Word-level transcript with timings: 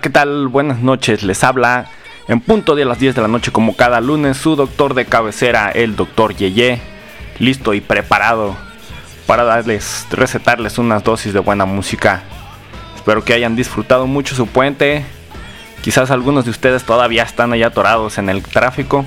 ¿qué 0.00 0.10
tal? 0.10 0.48
Buenas 0.48 0.80
noches, 0.80 1.22
les 1.22 1.42
habla 1.42 1.86
en 2.28 2.40
punto 2.40 2.74
de 2.74 2.84
las 2.84 2.98
10 2.98 3.16
de 3.16 3.22
la 3.22 3.28
noche 3.28 3.50
como 3.50 3.74
cada 3.74 4.00
lunes 4.00 4.36
su 4.36 4.54
doctor 4.54 4.94
de 4.94 5.06
cabecera, 5.06 5.70
el 5.70 5.96
doctor 5.96 6.36
Yeye, 6.36 6.80
listo 7.38 7.74
y 7.74 7.80
preparado 7.80 8.56
para 9.26 9.44
darles, 9.44 10.06
recetarles 10.10 10.78
unas 10.78 11.02
dosis 11.02 11.32
de 11.32 11.40
buena 11.40 11.64
música. 11.64 12.22
Espero 12.94 13.24
que 13.24 13.32
hayan 13.32 13.56
disfrutado 13.56 14.06
mucho 14.06 14.34
su 14.36 14.46
puente. 14.46 15.04
Quizás 15.82 16.10
algunos 16.10 16.44
de 16.44 16.50
ustedes 16.50 16.84
todavía 16.84 17.24
están 17.24 17.52
allá 17.52 17.68
atorados 17.68 18.18
en 18.18 18.28
el 18.28 18.42
tráfico. 18.42 19.04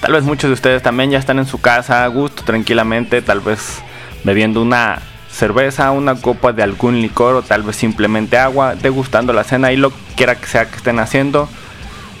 Tal 0.00 0.12
vez 0.12 0.24
muchos 0.24 0.50
de 0.50 0.54
ustedes 0.54 0.82
también 0.82 1.10
ya 1.10 1.18
están 1.18 1.38
en 1.38 1.46
su 1.46 1.60
casa 1.60 2.04
a 2.04 2.08
gusto, 2.08 2.42
tranquilamente, 2.42 3.22
tal 3.22 3.40
vez 3.40 3.80
bebiendo 4.24 4.60
una 4.60 5.00
cerveza, 5.32 5.90
una 5.90 6.16
copa 6.16 6.52
de 6.52 6.62
algún 6.62 7.00
licor 7.00 7.36
o 7.36 7.42
tal 7.42 7.62
vez 7.62 7.76
simplemente 7.76 8.36
agua, 8.36 8.74
degustando 8.74 9.32
la 9.32 9.44
cena 9.44 9.72
y 9.72 9.76
lo 9.76 9.90
quiera 10.14 10.34
que 10.36 10.46
sea 10.46 10.66
que 10.66 10.76
estén 10.76 10.98
haciendo. 10.98 11.48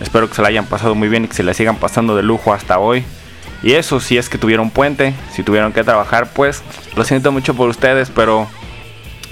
Espero 0.00 0.28
que 0.28 0.34
se 0.34 0.40
la 0.42 0.48
hayan 0.48 0.66
pasado 0.66 0.94
muy 0.94 1.08
bien 1.08 1.24
y 1.24 1.28
que 1.28 1.34
se 1.34 1.42
la 1.42 1.54
sigan 1.54 1.76
pasando 1.76 2.14
de 2.16 2.22
lujo 2.22 2.52
hasta 2.52 2.78
hoy. 2.78 3.04
Y 3.62 3.72
eso 3.74 4.00
si 4.00 4.18
es 4.18 4.28
que 4.28 4.38
tuvieron 4.38 4.70
puente, 4.70 5.14
si 5.32 5.44
tuvieron 5.44 5.72
que 5.72 5.84
trabajar, 5.84 6.32
pues 6.32 6.64
lo 6.96 7.04
siento 7.04 7.30
mucho 7.30 7.54
por 7.54 7.68
ustedes, 7.68 8.10
pero 8.10 8.48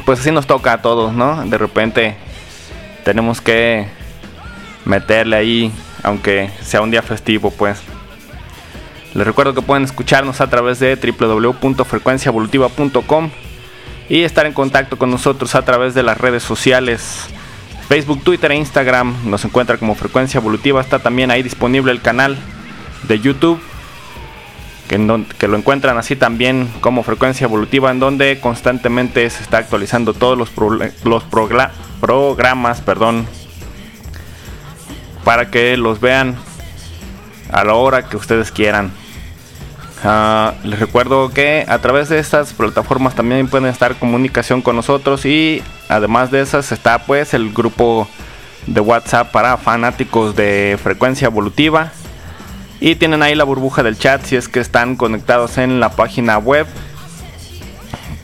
pues 0.05 0.21
así 0.21 0.31
nos 0.31 0.47
toca 0.47 0.75
a 0.75 0.83
todos, 0.83 1.13
¿no? 1.13 1.45
De 1.47 1.59
repente 1.59 2.17
tenemos 3.05 3.41
que 3.41 3.89
meterle 4.85 5.35
ahí, 5.37 5.73
aunque 6.03 6.51
sea 6.63 6.83
un 6.83 6.93
día 6.93 7.03
festivo, 7.03 7.51
pues. 7.51 7.81
Les 9.15 9.27
recuerdo 9.27 9.55
que 9.55 9.63
pueden 9.63 9.83
escucharnos 9.85 10.41
a 10.41 10.49
través 10.49 10.79
de 10.79 10.95
www.frecuenciaevolutiva.com 10.95 13.31
y 14.11 14.25
estar 14.25 14.45
en 14.45 14.53
contacto 14.53 14.99
con 14.99 15.11
nosotros 15.11 15.55
a 15.55 15.63
través 15.63 15.95
de 15.95 16.03
las 16.03 16.19
redes 16.19 16.43
sociales. 16.43 17.29
Facebook, 17.89 18.23
Twitter 18.25 18.51
e 18.51 18.57
Instagram 18.57 19.15
nos 19.25 19.45
encuentra 19.45 19.79
como 19.79 19.95
Frecuencia 19.95 20.39
Evolutiva. 20.39 20.81
Está 20.81 20.99
también 20.99 21.31
ahí 21.31 21.45
disponible 21.45 21.93
el 21.93 22.03
canal 22.03 22.37
de 23.05 23.21
YouTube, 23.21 23.61
que, 24.89 24.99
lo 24.99 25.57
encuentran 25.57 25.97
así 25.97 26.17
también 26.17 26.69
como 26.81 27.05
Frecuencia 27.05 27.45
Evolutiva, 27.45 27.93
en 27.93 28.01
donde 28.01 28.41
constantemente 28.41 29.31
se 29.31 29.45
está 29.45 29.59
actualizando 29.59 30.13
todos 30.13 30.37
los, 30.37 30.51
los 31.05 31.23
programas 31.23 32.81
perdón, 32.81 33.27
para 35.23 35.51
que 35.51 35.77
los 35.77 36.01
vean 36.01 36.37
a 37.53 37.63
la 37.63 37.75
hora 37.75 38.09
que 38.09 38.17
ustedes 38.17 38.51
quieran. 38.51 38.91
Ah, 40.03 40.55
les 40.65 40.79
recuerdo 40.79 41.29
que 41.31 41.67
a 41.69 41.79
través 41.79 42.09
de 42.09 42.19
estas 42.19 42.55
plataformas 42.55 43.15
también 43.15 43.49
pueden 43.49 43.69
estar 43.69 43.93
en 43.93 43.99
comunicación 43.99 44.63
con 44.63 44.77
nosotros 44.77 45.27
y 45.27 45.63
además 45.89 46.31
de 46.31 46.41
esas 46.41 46.73
está 46.73 47.05
pues 47.05 47.35
el 47.35 47.53
grupo 47.53 48.09
de 48.67 48.81
WhatsApp 48.81 49.31
para 49.31 49.59
fanáticos 49.59 50.35
de 50.35 50.79
frecuencia 50.83 51.27
evolutiva. 51.27 51.93
Y 52.81 52.95
tienen 52.95 53.23
ahí 53.23 53.35
la 53.35 53.45
burbuja 53.45 53.83
del 53.83 53.99
chat 53.99 54.25
si 54.25 54.37
es 54.37 54.49
que 54.49 54.61
están 54.61 54.97
conectados 54.97 55.59
en 55.59 55.81
la 55.81 55.91
página 55.91 56.39
web. 56.39 56.67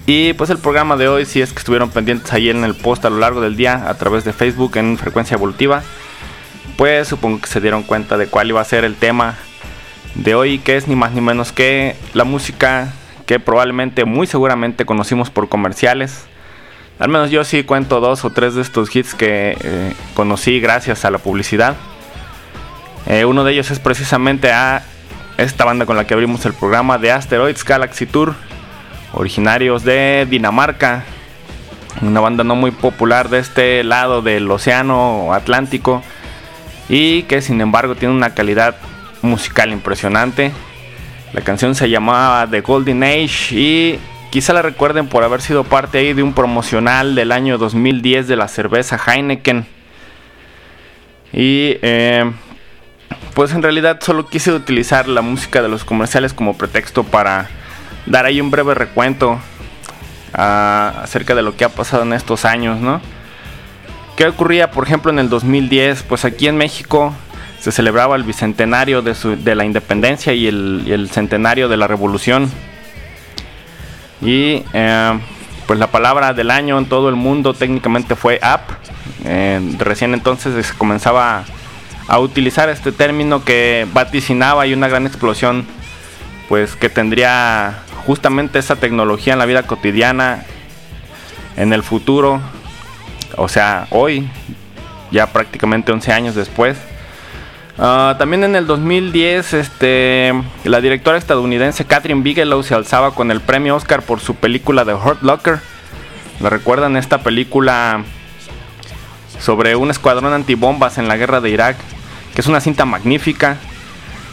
Y 0.06 0.32
pues 0.32 0.48
el 0.48 0.58
programa 0.58 0.96
de 0.96 1.08
hoy 1.08 1.26
si 1.26 1.42
es 1.42 1.52
que 1.52 1.58
estuvieron 1.58 1.90
pendientes 1.90 2.32
ahí 2.32 2.48
en 2.48 2.64
el 2.64 2.74
post 2.74 3.04
a 3.04 3.10
lo 3.10 3.18
largo 3.18 3.42
del 3.42 3.56
día 3.56 3.88
a 3.88 3.94
través 3.94 4.24
de 4.24 4.32
Facebook 4.32 4.76
en 4.76 4.96
frecuencia 4.96 5.34
evolutiva 5.34 5.82
pues 6.76 7.08
supongo 7.08 7.40
que 7.40 7.46
se 7.48 7.60
dieron 7.60 7.82
cuenta 7.82 8.16
de 8.16 8.26
cuál 8.26 8.48
iba 8.48 8.60
a 8.60 8.64
ser 8.64 8.84
el 8.84 8.96
tema 8.96 9.36
de 10.16 10.34
hoy, 10.34 10.58
que 10.58 10.76
es 10.76 10.88
ni 10.88 10.96
más 10.96 11.12
ni 11.12 11.20
menos 11.20 11.52
que 11.52 11.96
la 12.14 12.24
música 12.24 12.92
que 13.26 13.40
probablemente, 13.40 14.04
muy 14.04 14.26
seguramente 14.26 14.84
conocimos 14.84 15.30
por 15.30 15.48
comerciales. 15.48 16.26
Al 16.98 17.08
menos 17.08 17.30
yo 17.30 17.44
sí 17.44 17.64
cuento 17.64 18.00
dos 18.00 18.24
o 18.24 18.30
tres 18.30 18.54
de 18.54 18.62
estos 18.62 18.94
hits 18.94 19.14
que 19.14 19.56
eh, 19.60 19.92
conocí 20.14 20.60
gracias 20.60 21.04
a 21.04 21.10
la 21.10 21.18
publicidad. 21.18 21.76
Eh, 23.06 23.24
uno 23.24 23.44
de 23.44 23.52
ellos 23.52 23.70
es 23.70 23.80
precisamente 23.80 24.52
a 24.52 24.82
esta 25.36 25.64
banda 25.64 25.84
con 25.84 25.96
la 25.96 26.06
que 26.06 26.14
abrimos 26.14 26.46
el 26.46 26.54
programa 26.54 26.98
de 26.98 27.12
Asteroids 27.12 27.64
Galaxy 27.64 28.06
Tour, 28.06 28.34
originarios 29.12 29.84
de 29.84 30.26
Dinamarca, 30.30 31.04
una 32.00 32.20
banda 32.20 32.44
no 32.44 32.54
muy 32.54 32.70
popular 32.70 33.28
de 33.28 33.40
este 33.40 33.84
lado 33.84 34.22
del 34.22 34.50
océano 34.50 35.32
Atlántico 35.32 36.02
y 36.88 37.22
que 37.24 37.42
sin 37.42 37.60
embargo 37.60 37.94
tiene 37.94 38.14
una 38.14 38.34
calidad 38.34 38.76
musical 39.26 39.72
impresionante. 39.72 40.52
La 41.32 41.42
canción 41.42 41.74
se 41.74 41.90
llamaba 41.90 42.46
The 42.50 42.60
Golden 42.60 43.02
Age 43.02 43.54
y 43.54 43.98
quizá 44.30 44.52
la 44.52 44.62
recuerden 44.62 45.08
por 45.08 45.22
haber 45.24 45.42
sido 45.42 45.64
parte 45.64 45.98
ahí 45.98 46.12
de 46.12 46.22
un 46.22 46.32
promocional 46.32 47.14
del 47.14 47.32
año 47.32 47.58
2010 47.58 48.28
de 48.28 48.36
la 48.36 48.48
cerveza 48.48 48.98
Heineken. 48.98 49.66
Y 51.32 51.76
eh, 51.82 52.32
pues 53.34 53.52
en 53.52 53.62
realidad 53.62 53.98
solo 54.00 54.28
quise 54.28 54.52
utilizar 54.52 55.08
la 55.08 55.20
música 55.20 55.60
de 55.60 55.68
los 55.68 55.84
comerciales 55.84 56.32
como 56.32 56.56
pretexto 56.56 57.04
para 57.04 57.48
dar 58.06 58.24
ahí 58.24 58.40
un 58.40 58.50
breve 58.50 58.74
recuento 58.74 59.38
ah, 60.32 61.00
acerca 61.02 61.34
de 61.34 61.42
lo 61.42 61.56
que 61.56 61.64
ha 61.64 61.68
pasado 61.68 62.04
en 62.04 62.14
estos 62.14 62.44
años, 62.44 62.80
¿no? 62.80 63.00
¿Qué 64.16 64.26
ocurría, 64.26 64.70
por 64.70 64.84
ejemplo, 64.84 65.10
en 65.10 65.18
el 65.18 65.28
2010? 65.28 66.04
Pues 66.04 66.24
aquí 66.24 66.48
en 66.48 66.56
México 66.56 67.12
se 67.66 67.72
celebraba 67.72 68.14
el 68.14 68.22
bicentenario 68.22 69.02
de, 69.02 69.54
la 69.56 69.64
independencia 69.64 70.32
y 70.32 70.46
el, 70.46 71.10
centenario 71.10 71.68
de 71.68 71.76
la 71.76 71.88
revolución. 71.88 72.48
Y 74.22 74.62
eh, 74.72 75.18
pues 75.66 75.76
la 75.78 75.88
palabra 75.88 76.32
del 76.32 76.52
año 76.52 76.78
en 76.78 76.86
todo 76.86 77.08
el 77.08 77.16
mundo 77.16 77.54
técnicamente 77.54 78.14
fue 78.14 78.38
app. 78.40 78.70
Eh, 79.24 79.60
recién 79.78 80.14
entonces 80.14 80.64
se 80.64 80.74
comenzaba 80.74 81.44
a 82.06 82.20
utilizar 82.20 82.68
este 82.68 82.92
término 82.92 83.44
que 83.44 83.84
vaticinaba 83.92 84.64
y 84.68 84.72
una 84.72 84.86
gran 84.86 85.04
explosión 85.04 85.66
pues 86.48 86.76
que 86.76 86.88
tendría 86.88 87.80
justamente 88.06 88.60
esa 88.60 88.76
tecnología 88.76 89.32
en 89.32 89.40
la 89.40 89.46
vida 89.46 89.64
cotidiana 89.64 90.44
en 91.56 91.72
el 91.72 91.82
futuro 91.82 92.40
o 93.36 93.48
sea, 93.48 93.88
hoy, 93.90 94.28
ya 95.10 95.26
prácticamente 95.26 95.90
11 95.90 96.12
años 96.12 96.34
después. 96.36 96.78
Ah, 97.78 98.16
también 98.18 98.42
en 98.44 98.56
el 98.56 98.66
2010, 98.66 99.52
este, 99.52 100.32
la 100.64 100.80
directora 100.80 101.18
estadounidense 101.18 101.84
Catherine 101.84 102.22
Bigelow 102.22 102.62
se 102.62 102.74
alzaba 102.74 103.14
con 103.14 103.30
el 103.30 103.40
premio 103.40 103.76
Oscar 103.76 104.02
por 104.02 104.20
su 104.20 104.34
película 104.34 104.84
The 104.84 104.94
Hurt 104.94 105.22
Locker. 105.22 105.60
¿La 106.40 106.48
recuerdan 106.48 106.96
esta 106.96 107.22
película 107.22 108.02
sobre 109.38 109.76
un 109.76 109.90
escuadrón 109.90 110.32
antibombas 110.32 110.96
en 110.96 111.08
la 111.08 111.16
guerra 111.16 111.40
de 111.40 111.50
Irak? 111.50 111.76
Que 112.34 112.40
es 112.40 112.46
una 112.46 112.60
cinta 112.60 112.86
magnífica 112.86 113.58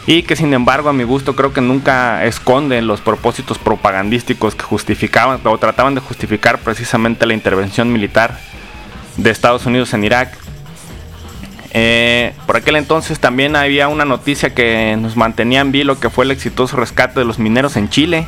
y 0.06 0.22
que 0.22 0.36
sin 0.36 0.52
embargo 0.52 0.88
a 0.88 0.92
mi 0.92 1.04
gusto 1.04 1.34
creo 1.34 1.52
que 1.52 1.60
nunca 1.60 2.24
esconde 2.24 2.80
los 2.82 3.00
propósitos 3.00 3.58
propagandísticos 3.58 4.54
que 4.54 4.62
justificaban 4.62 5.40
o 5.44 5.58
trataban 5.58 5.94
de 5.94 6.00
justificar 6.00 6.58
precisamente 6.58 7.26
la 7.26 7.34
intervención 7.34 7.92
militar 7.92 8.38
de 9.16 9.30
Estados 9.30 9.64
Unidos 9.66 9.92
en 9.94 10.04
Irak. 10.04 10.43
Eh, 11.76 12.32
por 12.46 12.56
aquel 12.56 12.76
entonces 12.76 13.18
también 13.18 13.56
había 13.56 13.88
una 13.88 14.04
noticia 14.04 14.54
que 14.54 14.96
nos 14.96 15.16
mantenía 15.16 15.60
en 15.60 15.72
vilo 15.72 15.98
que 15.98 16.08
fue 16.08 16.24
el 16.24 16.30
exitoso 16.30 16.76
rescate 16.76 17.18
de 17.18 17.26
los 17.26 17.38
mineros 17.38 17.76
en 17.76 17.88
Chile. 17.88 18.26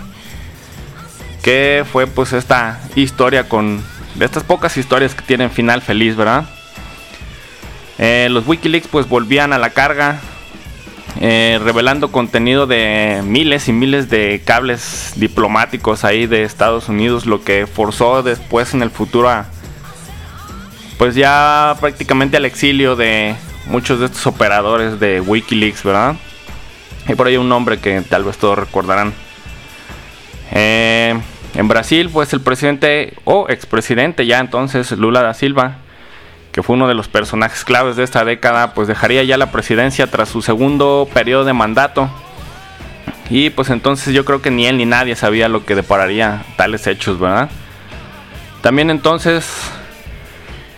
Que 1.42 1.84
fue 1.90 2.06
pues 2.06 2.32
esta 2.32 2.80
historia 2.96 3.48
con... 3.48 3.82
Estas 4.20 4.42
pocas 4.42 4.76
historias 4.76 5.14
que 5.14 5.22
tienen 5.22 5.50
final 5.50 5.80
feliz, 5.80 6.16
¿verdad? 6.16 6.48
Eh, 7.98 8.28
los 8.30 8.46
Wikileaks 8.46 8.88
pues 8.88 9.08
volvían 9.08 9.52
a 9.52 9.58
la 9.58 9.70
carga. 9.70 10.20
Eh, 11.18 11.58
revelando 11.62 12.12
contenido 12.12 12.66
de 12.66 13.22
miles 13.24 13.68
y 13.68 13.72
miles 13.72 14.10
de 14.10 14.42
cables 14.44 15.14
diplomáticos 15.16 16.04
ahí 16.04 16.26
de 16.26 16.42
Estados 16.42 16.90
Unidos, 16.90 17.24
lo 17.24 17.42
que 17.42 17.66
forzó 17.66 18.22
después 18.22 18.74
en 18.74 18.82
el 18.82 18.90
futuro 18.90 19.30
a, 19.30 19.46
pues 20.98 21.14
ya 21.14 21.76
prácticamente 21.80 22.36
al 22.36 22.44
exilio 22.44 22.96
de 22.96 23.34
muchos 23.66 24.00
de 24.00 24.06
estos 24.06 24.26
operadores 24.26 24.98
de 24.98 25.20
Wikileaks, 25.20 25.82
¿verdad? 25.82 26.16
Hay 27.06 27.14
por 27.14 27.26
ahí 27.26 27.36
un 27.36 27.48
nombre 27.48 27.78
que 27.78 28.00
tal 28.02 28.24
vez 28.24 28.38
todos 28.38 28.58
recordarán. 28.58 29.12
Eh, 30.52 31.18
en 31.54 31.68
Brasil, 31.68 32.10
pues 32.12 32.32
el 32.32 32.40
presidente 32.40 33.14
o 33.24 33.46
expresidente 33.48 34.26
ya 34.26 34.38
entonces, 34.38 34.92
Lula 34.92 35.22
da 35.22 35.34
Silva, 35.34 35.78
que 36.52 36.62
fue 36.62 36.76
uno 36.76 36.88
de 36.88 36.94
los 36.94 37.08
personajes 37.08 37.64
claves 37.64 37.96
de 37.96 38.04
esta 38.04 38.24
década, 38.24 38.74
pues 38.74 38.88
dejaría 38.88 39.22
ya 39.22 39.36
la 39.36 39.52
presidencia 39.52 40.06
tras 40.10 40.28
su 40.28 40.42
segundo 40.42 41.08
periodo 41.12 41.44
de 41.44 41.52
mandato. 41.52 42.10
Y 43.28 43.50
pues 43.50 43.70
entonces 43.70 44.14
yo 44.14 44.24
creo 44.24 44.40
que 44.40 44.50
ni 44.50 44.66
él 44.66 44.76
ni 44.76 44.86
nadie 44.86 45.16
sabía 45.16 45.48
lo 45.48 45.64
que 45.64 45.74
depararía 45.74 46.44
tales 46.56 46.86
hechos, 46.86 47.18
¿verdad? 47.18 47.50
También 48.62 48.90
entonces 48.90 49.70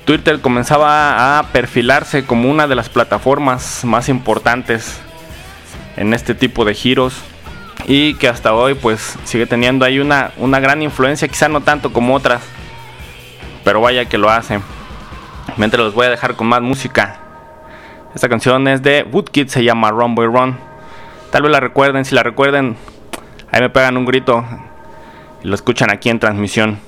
Twitter 0.09 0.41
comenzaba 0.41 1.39
a 1.39 1.43
perfilarse 1.53 2.25
como 2.25 2.51
una 2.51 2.67
de 2.67 2.75
las 2.75 2.89
plataformas 2.89 3.85
más 3.85 4.09
importantes 4.09 5.03
en 5.99 6.15
este 6.15 6.35
tipo 6.35 6.65
de 6.65 6.73
giros 6.73 7.13
y 7.87 8.15
que 8.15 8.27
hasta 8.27 8.55
hoy 8.55 8.73
pues 8.73 9.19
sigue 9.25 9.45
teniendo 9.45 9.85
ahí 9.85 9.99
una, 9.99 10.33
una 10.39 10.61
gran 10.61 10.81
influencia, 10.81 11.29
quizá 11.29 11.51
no 11.51 11.61
tanto 11.61 11.93
como 11.93 12.15
otras, 12.15 12.41
pero 13.65 13.83
vaya 13.83 14.07
que 14.07 14.17
lo 14.17 14.31
hace. 14.31 14.61
Mientras 15.59 15.85
los 15.85 15.93
voy 15.93 16.07
a 16.07 16.11
dejar 16.11 16.37
con 16.37 16.47
más 16.47 16.63
música. 16.63 17.21
Esta 18.15 18.31
canción 18.31 18.67
es 18.67 18.81
de 18.81 19.07
Woodkid, 19.13 19.49
se 19.49 19.63
llama 19.63 19.91
Run 19.91 20.15
Boy 20.15 20.29
Run. 20.29 20.57
Tal 21.31 21.43
vez 21.43 21.53
la 21.53 21.61
recuerden, 21.61 22.07
si 22.07 22.15
la 22.15 22.23
recuerden, 22.23 22.79
ahí 23.53 23.61
me 23.61 23.69
pegan 23.69 23.99
un 23.99 24.07
grito 24.07 24.43
y 25.45 25.49
lo 25.49 25.55
escuchan 25.55 25.91
aquí 25.91 26.09
en 26.09 26.19
transmisión. 26.19 26.88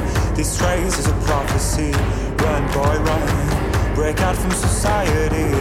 This 0.33 0.59
race 0.61 0.97
is 0.97 1.07
a 1.07 1.13
prophecy. 1.27 1.91
Run, 2.43 2.63
boy, 2.73 2.97
run. 3.07 3.95
Break 3.95 4.21
out 4.21 4.35
from 4.35 4.51
society. 4.51 5.51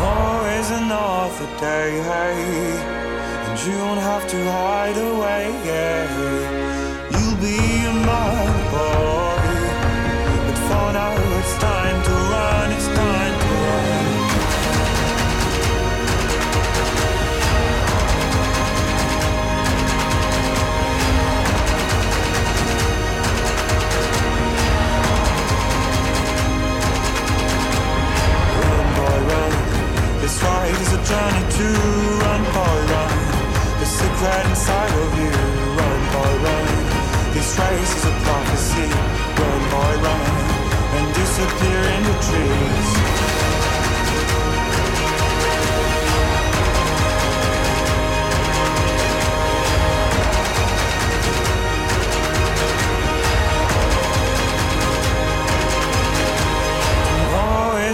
War 0.00 0.48
is 0.58 0.70
another 0.70 1.48
day, 1.58 1.90
and 3.46 3.58
you 3.64 3.72
don't 3.78 4.02
have 4.10 4.24
to 4.28 4.38
hide 4.50 4.98
away. 4.98 5.44
You'll 7.12 7.38
be 7.40 7.56
man, 8.04 8.50
boy, 8.70 9.33
journey 31.04 31.44
to 31.58 31.66
run, 32.24 32.42
boy, 32.56 32.78
run. 32.92 33.12
The 33.80 33.86
secret 33.86 34.44
inside 34.48 34.92
of 35.04 35.10
you. 35.20 35.34
Run, 35.78 36.00
boy, 36.14 36.32
run. 36.46 36.66
This 37.34 37.50
race 37.58 37.92
is 37.98 38.04
a 38.12 38.14
prophecy. 38.24 38.88
Run, 39.38 39.62
boy, 39.72 39.94
run. 40.06 40.24
And 40.96 41.06
disappear 41.14 41.80
in 41.96 42.02
the 42.08 42.16
trees. 42.26 42.90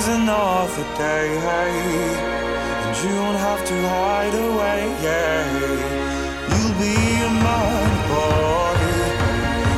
Another 0.03 0.87
day, 0.97 2.40
you 3.03 3.15
don't 3.15 3.35
have 3.35 3.65
to 3.65 3.75
hide 3.89 4.35
away, 4.35 4.81
yeah. 5.03 5.45
You'll 6.51 6.75
be 6.79 6.97
man, 7.45 7.91
boy, 8.11 8.77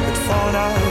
but 0.04 0.16
for 0.26 0.46
now 0.52 0.81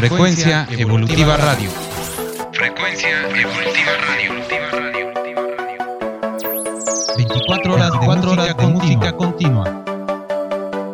Frecuencia 0.00 0.66
Evolutiva 0.70 1.36
Radio. 1.36 1.70
Frecuencia 2.54 3.20
Evolutiva 3.20 3.92
Radio. 4.00 4.32
24 7.18 7.74
horas 7.74 7.92
de 7.92 7.98
música 8.08 8.54
continua. 8.54 9.12
continua. 9.12 9.84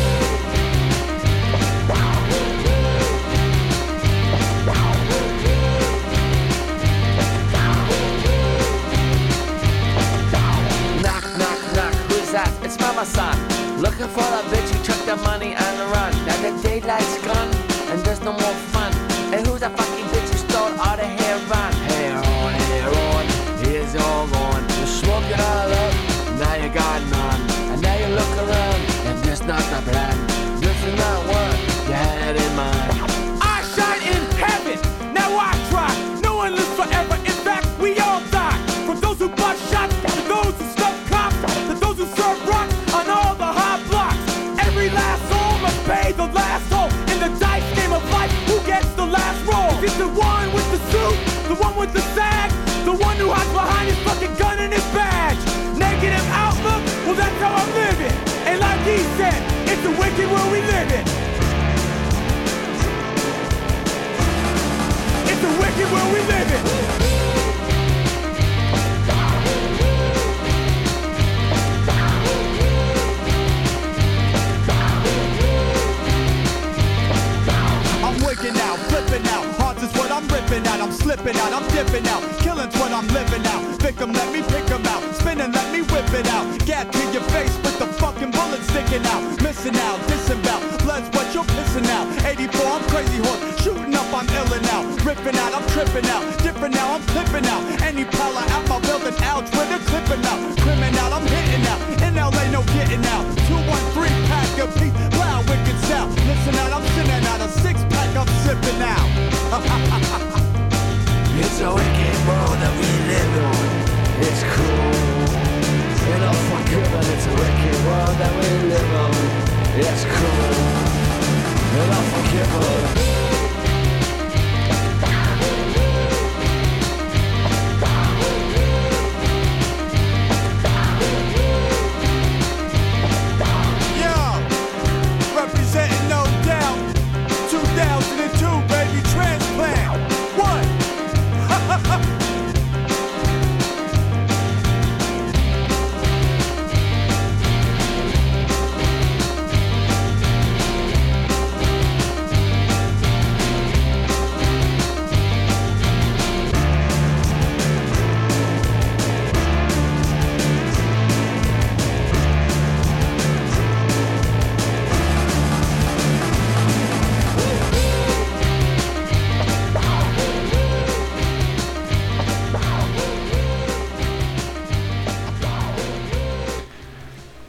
It's. 119.80 120.27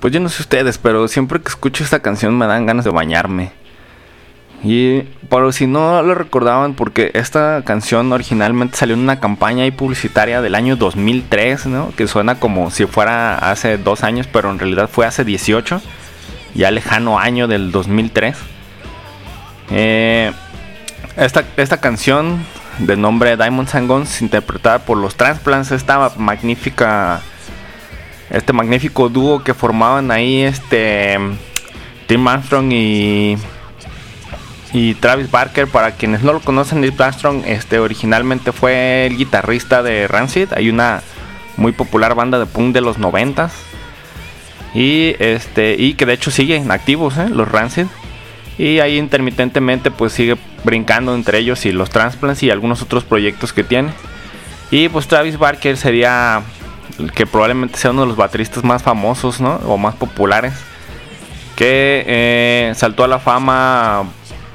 Pues 0.09 0.15
yo 0.15 0.21
no 0.21 0.29
sé 0.29 0.41
ustedes, 0.41 0.79
pero 0.79 1.07
siempre 1.07 1.39
que 1.39 1.49
escucho 1.49 1.83
esta 1.83 1.99
canción 1.99 2.35
me 2.35 2.47
dan 2.47 2.65
ganas 2.65 2.83
de 2.83 2.89
bañarme. 2.89 3.51
Y 4.63 5.01
pero 5.29 5.51
si 5.51 5.67
no 5.67 6.01
lo 6.01 6.15
recordaban, 6.15 6.73
porque 6.73 7.11
esta 7.13 7.61
canción 7.63 8.11
originalmente 8.11 8.75
salió 8.75 8.95
en 8.95 9.01
una 9.01 9.19
campaña 9.19 9.65
ahí 9.65 9.69
publicitaria 9.69 10.41
del 10.41 10.55
año 10.55 10.77
2003, 10.77 11.67
¿no? 11.67 11.93
Que 11.95 12.07
suena 12.07 12.39
como 12.39 12.71
si 12.71 12.87
fuera 12.87 13.51
hace 13.51 13.77
dos 13.77 14.03
años, 14.03 14.25
pero 14.25 14.49
en 14.49 14.57
realidad 14.57 14.89
fue 14.91 15.05
hace 15.05 15.23
18, 15.23 15.79
ya 16.55 16.71
lejano 16.71 17.19
año 17.19 17.47
del 17.47 17.71
2003. 17.71 18.35
Eh, 19.69 20.31
esta, 21.17 21.43
esta 21.55 21.77
canción 21.77 22.43
de 22.79 22.97
nombre 22.97 23.37
Diamonds 23.37 23.75
and 23.75 23.87
Guns, 23.87 24.23
interpretada 24.23 24.79
por 24.79 24.97
los 24.97 25.13
Transplants, 25.13 25.71
esta 25.71 26.13
magnífica 26.17 27.21
este 28.29 28.53
magnífico 28.53 29.09
dúo 29.09 29.43
que 29.43 29.53
formaban 29.53 30.11
ahí 30.11 30.41
este 30.41 31.17
Tim 32.07 32.27
Armstrong 32.27 32.71
y 32.71 33.37
y 34.73 34.93
Travis 34.95 35.31
Barker. 35.31 35.67
Para 35.67 35.91
quienes 35.91 36.23
no 36.23 36.33
lo 36.33 36.39
conocen 36.39 36.81
Tim 36.81 36.93
Armstrong 36.97 37.43
este 37.45 37.79
originalmente 37.79 38.51
fue 38.51 39.07
el 39.07 39.17
guitarrista 39.17 39.83
de 39.83 40.07
Rancid. 40.07 40.53
Hay 40.53 40.69
una 40.69 41.01
muy 41.57 41.71
popular 41.71 42.15
banda 42.15 42.39
de 42.39 42.45
punk 42.45 42.73
de 42.73 42.81
los 42.81 42.97
noventas. 42.97 43.53
Y 44.73 45.15
este 45.19 45.75
y 45.77 45.95
que 45.95 46.05
de 46.05 46.13
hecho 46.13 46.31
siguen 46.31 46.71
activos 46.71 47.17
¿eh? 47.17 47.29
los 47.29 47.49
Rancid. 47.49 47.87
Y 48.57 48.79
ahí 48.79 48.97
intermitentemente 48.97 49.89
pues 49.89 50.13
sigue 50.13 50.37
brincando 50.63 51.15
entre 51.15 51.39
ellos 51.39 51.65
y 51.65 51.71
los 51.71 51.89
Transplants 51.89 52.43
y 52.43 52.51
algunos 52.51 52.81
otros 52.81 53.03
proyectos 53.03 53.53
que 53.53 53.63
tiene. 53.63 53.89
Y 54.69 54.89
pues 54.89 55.07
Travis 55.07 55.37
Barker 55.37 55.77
sería 55.77 56.43
que 57.15 57.25
probablemente 57.25 57.77
sea 57.77 57.91
uno 57.91 58.01
de 58.01 58.07
los 58.07 58.17
bateristas 58.17 58.63
más 58.63 58.83
famosos, 58.83 59.39
¿no? 59.41 59.55
O 59.65 59.77
más 59.77 59.95
populares. 59.95 60.53
Que 61.55 62.03
eh, 62.07 62.73
saltó 62.75 63.03
a 63.03 63.07
la 63.07 63.19
fama 63.19 64.05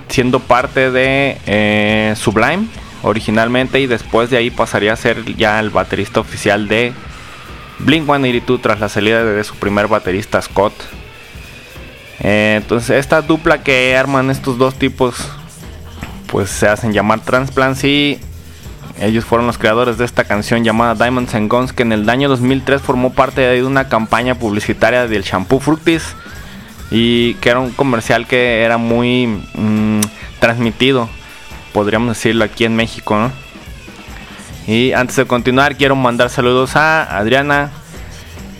siendo 0.09 0.40
parte 0.40 0.90
de 0.90 1.38
eh, 1.46 2.14
Sublime 2.16 2.66
originalmente 3.02 3.80
y 3.80 3.87
después 3.87 4.30
de 4.30 4.38
ahí 4.38 4.50
pasaría 4.50 4.92
a 4.92 4.96
ser 4.96 5.24
ya 5.37 5.61
el 5.61 5.70
baterista 5.70 6.20
oficial 6.20 6.68
de 6.68 6.92
Blink 7.80 8.04
182 8.04 8.62
tras 8.62 8.80
la 8.80 8.88
salida 8.88 9.24
de 9.24 9.44
su 9.44 9.54
primer 9.57 9.88
baterista 9.88 10.40
Scott. 10.40 10.72
Eh, 12.20 12.54
entonces 12.57 12.90
esta 12.98 13.20
dupla 13.22 13.62
que 13.62 13.96
arman 13.96 14.30
estos 14.30 14.57
dos 14.57 14.74
tipos 14.76 15.16
pues 16.28 16.48
se 16.48 16.68
hacen 16.68 16.92
llamar 16.92 17.20
Transplants 17.20 17.85
y 17.85 18.18
ellos 19.00 19.24
fueron 19.24 19.46
los 19.46 19.59
creadores 19.59 19.98
de 19.98 20.04
esta 20.04 20.24
canción 20.24 20.62
llamada 20.62 20.94
Diamonds 20.94 21.35
and 21.35 21.50
Guns 21.50 21.72
que 21.72 21.83
en 21.83 21.92
el 21.92 22.09
año 22.09 22.28
2003 22.28 22.80
formó 22.80 23.12
parte 23.12 23.40
de 23.40 23.64
una 23.64 23.88
campaña 23.88 24.37
publicitaria 24.37 25.07
del 25.09 25.22
shampoo 25.22 25.59
Fructis 25.59 26.14
y 26.90 27.35
que 27.35 27.50
era 27.50 27.61
un 27.61 27.72
comercial 27.72 28.26
que 28.26 28.62
era 28.62 28.78
muy 28.78 29.26
mm, 29.26 30.00
transmitido, 30.38 31.09
podríamos 31.72 32.16
decirlo 32.16 32.44
aquí 32.44 32.64
en 32.64 32.76
México. 32.76 33.30
Y 34.66 34.92
antes 34.92 35.16
de 35.16 35.26
continuar 35.26 35.76
quiero 35.76 35.96
mandar 35.96 36.30
saludos 36.30 36.76
a 36.76 37.18
Adriana, 37.18 37.70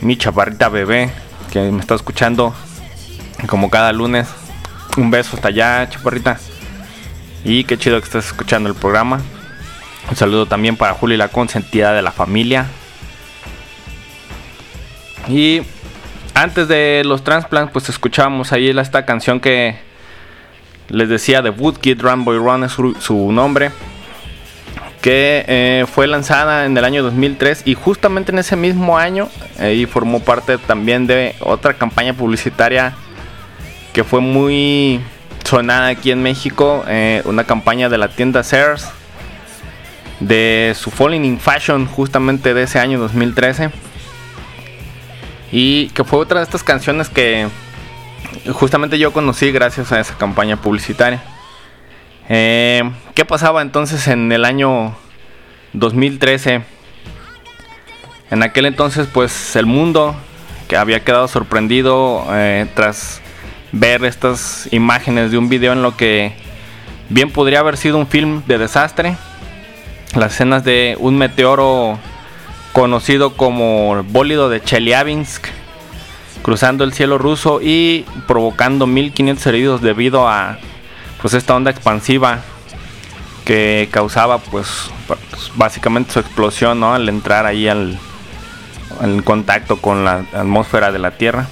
mi 0.00 0.16
chaparrita 0.16 0.68
bebé, 0.68 1.10
que 1.52 1.60
me 1.70 1.80
está 1.80 1.94
escuchando 1.94 2.54
como 3.46 3.70
cada 3.70 3.92
lunes. 3.92 4.28
Un 4.96 5.10
beso 5.10 5.36
hasta 5.36 5.48
allá, 5.48 5.88
chaparrita. 5.88 6.38
Y 7.44 7.64
qué 7.64 7.78
chido 7.78 7.98
que 8.00 8.04
estés 8.04 8.26
escuchando 8.26 8.68
el 8.68 8.74
programa. 8.74 9.20
Un 10.10 10.16
saludo 10.16 10.46
también 10.46 10.76
para 10.76 10.92
Juli, 10.94 11.16
la 11.16 11.28
consentida 11.28 11.92
de 11.92 12.02
la 12.02 12.12
familia. 12.12 12.66
Y 15.28 15.62
antes 16.34 16.68
de 16.68 17.02
los 17.04 17.24
transplants, 17.24 17.72
pues 17.72 17.88
escuchábamos 17.88 18.52
ahí 18.52 18.68
esta 18.68 19.06
canción 19.06 19.40
que 19.40 19.78
les 20.88 21.08
decía 21.08 21.40
de 21.40 21.50
Woodkid, 21.50 22.00
Run 22.00 22.24
Boy 22.24 22.36
Run 22.36 22.64
es 22.64 22.72
su, 22.72 23.32
nombre. 23.32 23.70
Que 25.00 25.44
eh, 25.48 25.86
fue 25.92 26.06
lanzada 26.06 26.64
en 26.64 26.76
el 26.76 26.84
año 26.84 27.02
2003 27.02 27.62
y 27.66 27.74
justamente 27.74 28.32
en 28.32 28.38
ese 28.38 28.56
mismo 28.56 28.96
año 28.96 29.28
y 29.60 29.84
formó 29.84 30.20
parte 30.20 30.56
también 30.56 31.06
de 31.06 31.34
otra 31.40 31.74
campaña 31.74 32.14
publicitaria 32.14 32.94
que 33.92 34.02
fue 34.02 34.20
muy 34.20 35.02
sonada 35.44 35.88
aquí 35.88 36.10
en 36.10 36.22
México, 36.22 36.84
eh, 36.88 37.20
una 37.26 37.44
campaña 37.44 37.90
de 37.90 37.98
la 37.98 38.08
tienda 38.08 38.42
Sears 38.42 38.88
de 40.20 40.74
su 40.77 40.90
Falling 40.90 41.24
in 41.24 41.38
Fashion 41.38 41.87
justamente 41.87 42.55
de 42.55 42.62
ese 42.62 42.79
año 42.79 42.98
2013 42.98 43.70
y 45.53 45.88
que 45.90 46.05
fue 46.05 46.18
otra 46.18 46.40
de 46.40 46.44
estas 46.44 46.62
canciones 46.62 47.09
que 47.09 47.48
justamente 48.53 48.98
yo 48.98 49.12
conocí 49.12 49.53
gracias 49.53 49.92
a 49.92 50.00
esa 50.00 50.16
campaña 50.16 50.57
publicitaria. 50.57 51.22
Eh, 52.29 52.90
¿Qué 53.14 53.24
pasaba 53.24 53.62
entonces 53.62 54.09
en 54.09 54.33
el 54.33 54.44
año 54.44 54.96
2013? 55.74 56.62
En 58.31 58.42
aquel 58.42 58.66
entonces 58.66 59.07
pues 59.12 59.55
el 59.57 59.66
mundo 59.66 60.16
que 60.68 60.77
había 60.77 61.05
quedado 61.05 61.29
sorprendido 61.29 62.27
eh, 62.33 62.66
tras 62.74 63.20
ver 63.72 64.05
estas 64.05 64.68
imágenes 64.72 65.31
de 65.31 65.38
un 65.38 65.48
video 65.48 65.72
en 65.72 65.83
lo 65.83 65.96
que 65.96 66.33
bien 67.09 67.31
podría 67.31 67.61
haber 67.61 67.77
sido 67.77 67.98
un 67.98 68.07
film 68.07 68.42
de 68.46 68.59
desastre. 68.59 69.16
Las 70.16 70.35
escenas 70.35 70.64
de 70.64 70.96
un 71.00 71.16
meteoro 71.16 71.98
conocido 72.72 73.37
como 73.37 74.03
bólido 74.05 74.48
de 74.48 74.61
Chelyabinsk 74.61 75.46
cruzando 76.42 76.85
el 76.85 76.92
cielo 76.92 77.16
ruso 77.16 77.61
y 77.62 78.05
provocando 78.29 78.87
1500 78.87 79.46
heridos 79.46 79.81
debido 79.81 80.29
a 80.29 80.59
pues 81.22 81.33
esta 81.33 81.57
onda 81.57 81.70
expansiva 81.70 82.42
que 83.46 83.88
causaba 83.90 84.38
pues, 84.38 84.90
básicamente 85.57 86.12
su 86.12 86.20
explosión 86.20 86.81
¿no? 86.81 86.92
al 86.92 87.09
entrar 87.09 87.46
ahí 87.46 87.66
al, 87.66 87.98
contacto 89.24 89.81
con 89.81 90.05
la 90.05 90.27
atmósfera 90.35 90.92
de 90.92 90.98
la 90.98 91.12
Tierra. 91.12 91.46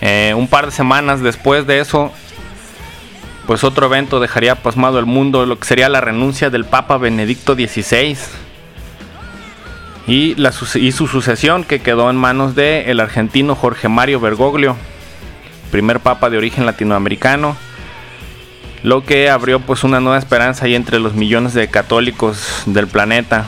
Eh, 0.00 0.32
un 0.36 0.48
par 0.48 0.66
de 0.66 0.72
semanas 0.72 1.20
después 1.20 1.66
de 1.66 1.80
eso, 1.80 2.12
pues 3.50 3.64
otro 3.64 3.86
evento 3.86 4.20
dejaría 4.20 4.54
pasmado 4.54 5.00
el 5.00 5.06
mundo, 5.06 5.44
lo 5.44 5.58
que 5.58 5.66
sería 5.66 5.88
la 5.88 6.00
renuncia 6.00 6.50
del 6.50 6.64
Papa 6.64 6.98
Benedicto 6.98 7.54
XVI 7.54 8.16
y 10.06 10.36
su 10.92 11.08
sucesión 11.08 11.64
que 11.64 11.80
quedó 11.80 12.08
en 12.10 12.14
manos 12.14 12.54
del 12.54 12.88
el 12.88 13.00
argentino 13.00 13.56
Jorge 13.56 13.88
Mario 13.88 14.20
Bergoglio, 14.20 14.76
primer 15.72 15.98
papa 15.98 16.30
de 16.30 16.38
origen 16.38 16.64
latinoamericano, 16.64 17.56
lo 18.84 19.04
que 19.04 19.28
abrió 19.28 19.58
pues 19.58 19.82
una 19.82 19.98
nueva 19.98 20.18
esperanza 20.18 20.66
ahí 20.66 20.76
entre 20.76 21.00
los 21.00 21.14
millones 21.14 21.52
de 21.52 21.66
católicos 21.66 22.62
del 22.66 22.86
planeta. 22.86 23.46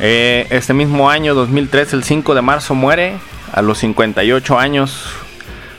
Eh, 0.00 0.46
este 0.48 0.72
mismo 0.72 1.10
año, 1.10 1.34
2003, 1.34 1.92
el 1.92 2.02
5 2.02 2.34
de 2.34 2.40
marzo, 2.40 2.74
muere 2.74 3.12
a 3.52 3.60
los 3.60 3.76
58 3.76 4.58
años 4.58 5.21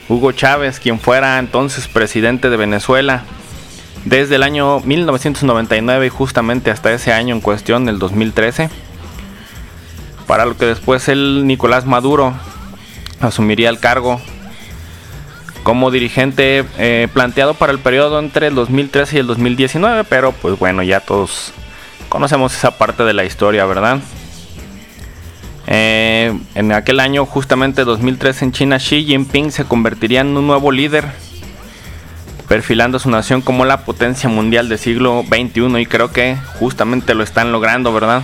Hugo 0.08 0.32
Chávez, 0.32 0.80
quien 0.80 1.00
fuera 1.00 1.38
entonces 1.38 1.88
presidente 1.88 2.50
de 2.50 2.56
Venezuela 2.56 3.24
desde 4.04 4.36
el 4.36 4.42
año 4.42 4.80
1999 4.80 6.06
y 6.06 6.08
justamente 6.10 6.70
hasta 6.70 6.92
ese 6.92 7.12
año 7.12 7.34
en 7.34 7.40
cuestión, 7.40 7.88
el 7.88 7.98
2013, 7.98 8.68
para 10.26 10.44
lo 10.44 10.56
que 10.56 10.66
después 10.66 11.08
el 11.08 11.46
Nicolás 11.46 11.86
Maduro 11.86 12.34
asumiría 13.20 13.70
el 13.70 13.80
cargo 13.80 14.20
como 15.62 15.90
dirigente 15.90 16.64
eh, 16.76 17.08
planteado 17.12 17.54
para 17.54 17.72
el 17.72 17.78
periodo 17.78 18.18
entre 18.18 18.48
el 18.48 18.54
2013 18.54 19.16
y 19.16 19.18
el 19.20 19.26
2019, 19.26 20.04
pero 20.04 20.32
pues 20.32 20.58
bueno, 20.58 20.82
ya 20.82 21.00
todos 21.00 21.52
conocemos 22.10 22.54
esa 22.54 22.76
parte 22.76 23.04
de 23.04 23.14
la 23.14 23.24
historia, 23.24 23.64
¿verdad? 23.64 24.00
Eh, 25.66 26.38
en 26.54 26.72
aquel 26.72 27.00
año, 27.00 27.24
justamente 27.24 27.84
2013 27.84 28.44
en 28.46 28.52
China, 28.52 28.78
Xi 28.78 29.04
Jinping 29.04 29.50
se 29.50 29.64
convertiría 29.64 30.20
en 30.20 30.36
un 30.36 30.46
nuevo 30.46 30.70
líder, 30.70 31.06
perfilando 32.48 32.98
su 32.98 33.10
nación 33.10 33.40
como 33.40 33.64
la 33.64 33.84
potencia 33.84 34.28
mundial 34.28 34.68
del 34.68 34.78
siglo 34.78 35.24
XXI 35.26 35.80
y 35.80 35.86
creo 35.86 36.12
que 36.12 36.36
justamente 36.58 37.14
lo 37.14 37.22
están 37.22 37.52
logrando, 37.52 37.92
¿verdad? 37.92 38.22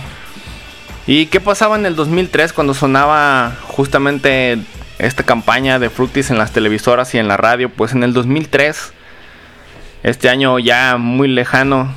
¿Y 1.07 1.25
qué 1.27 1.39
pasaba 1.39 1.75
en 1.77 1.85
el 1.85 1.95
2003 1.95 2.53
cuando 2.53 2.75
sonaba 2.75 3.57
justamente 3.63 4.59
esta 4.99 5.23
campaña 5.23 5.79
de 5.79 5.89
Fructis 5.89 6.29
en 6.29 6.37
las 6.37 6.51
televisoras 6.51 7.15
y 7.15 7.17
en 7.17 7.27
la 7.27 7.37
radio? 7.37 7.69
Pues 7.69 7.93
en 7.93 8.03
el 8.03 8.13
2003, 8.13 8.93
este 10.03 10.29
año 10.29 10.59
ya 10.59 10.97
muy 10.97 11.27
lejano, 11.27 11.91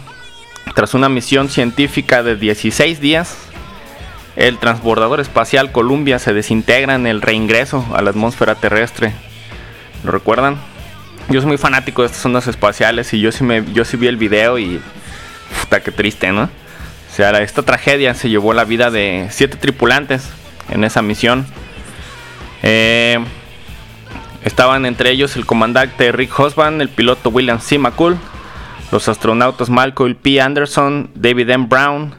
tras 0.75 0.95
una 0.95 1.11
misión 1.11 1.51
científica 1.51 2.23
de 2.23 2.37
16 2.37 2.99
días, 3.01 3.37
el 4.37 4.59
transbordador 4.59 5.21
espacial 5.21 5.73
Columbia 5.73 6.19
se 6.19 6.33
desintegra 6.33 6.95
en 6.95 7.07
el 7.07 7.23
reingreso 7.23 7.87
a 7.95 8.03
la 8.03 8.11
atmósfera 8.11 8.57
terrestre. 8.57 9.13
¿Lo 10.05 10.11
recuerdan? 10.11 10.57
Yo 11.29 11.41
soy 11.41 11.49
muy 11.49 11.59
fanático 11.59 12.03
de 12.03 12.07
estas 12.07 12.25
ondas 12.27 12.47
espaciales 12.47 13.13
y 13.15 13.21
yo 13.21 13.33
sí, 13.33 13.45
me, 13.45 13.65
yo 13.73 13.85
sí 13.85 13.97
vi 13.97 14.09
el 14.09 14.17
video 14.17 14.59
y... 14.59 14.81
Puta, 15.61 15.81
qué 15.81 15.93
triste, 15.93 16.33
¿no? 16.33 16.43
O 16.45 17.17
sea, 17.17 17.31
esta 17.43 17.63
tragedia 17.63 18.13
se 18.15 18.29
llevó 18.29 18.53
la 18.55 18.65
vida 18.65 18.91
de 18.91 19.29
siete 19.31 19.57
tripulantes 19.57 20.29
en 20.69 20.83
esa 20.83 21.01
misión. 21.01 21.47
Eh, 22.63 23.21
estaban 24.43 24.85
entre 24.85 25.11
ellos 25.11 25.37
el 25.37 25.47
comandante 25.47 26.11
Rick 26.11 26.39
Hosband, 26.39 26.83
el 26.83 26.89
piloto 26.89 27.31
William 27.31 27.61
C. 27.61 27.79
McCool, 27.79 28.19
los 28.91 29.09
astronautas 29.09 29.71
Malcolm 29.71 30.17
P. 30.17 30.41
Anderson, 30.41 31.11
David 31.15 31.51
M. 31.51 31.67
Brown, 31.69 32.15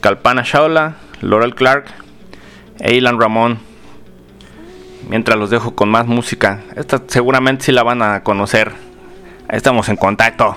Kalpana 0.00 0.42
Shaula, 0.44 0.96
Laurel 1.20 1.54
Clark 1.54 1.86
e 2.78 2.94
Ilan 2.94 3.20
Ramón. 3.20 3.58
Mientras 5.08 5.38
los 5.38 5.50
dejo 5.50 5.74
con 5.74 5.90
más 5.90 6.06
música. 6.06 6.62
Esta 6.76 7.02
seguramente 7.06 7.64
sí 7.64 7.72
la 7.72 7.82
van 7.82 8.02
a 8.02 8.22
conocer. 8.22 8.72
Estamos 9.48 9.88
en 9.88 9.96
contacto. 9.96 10.56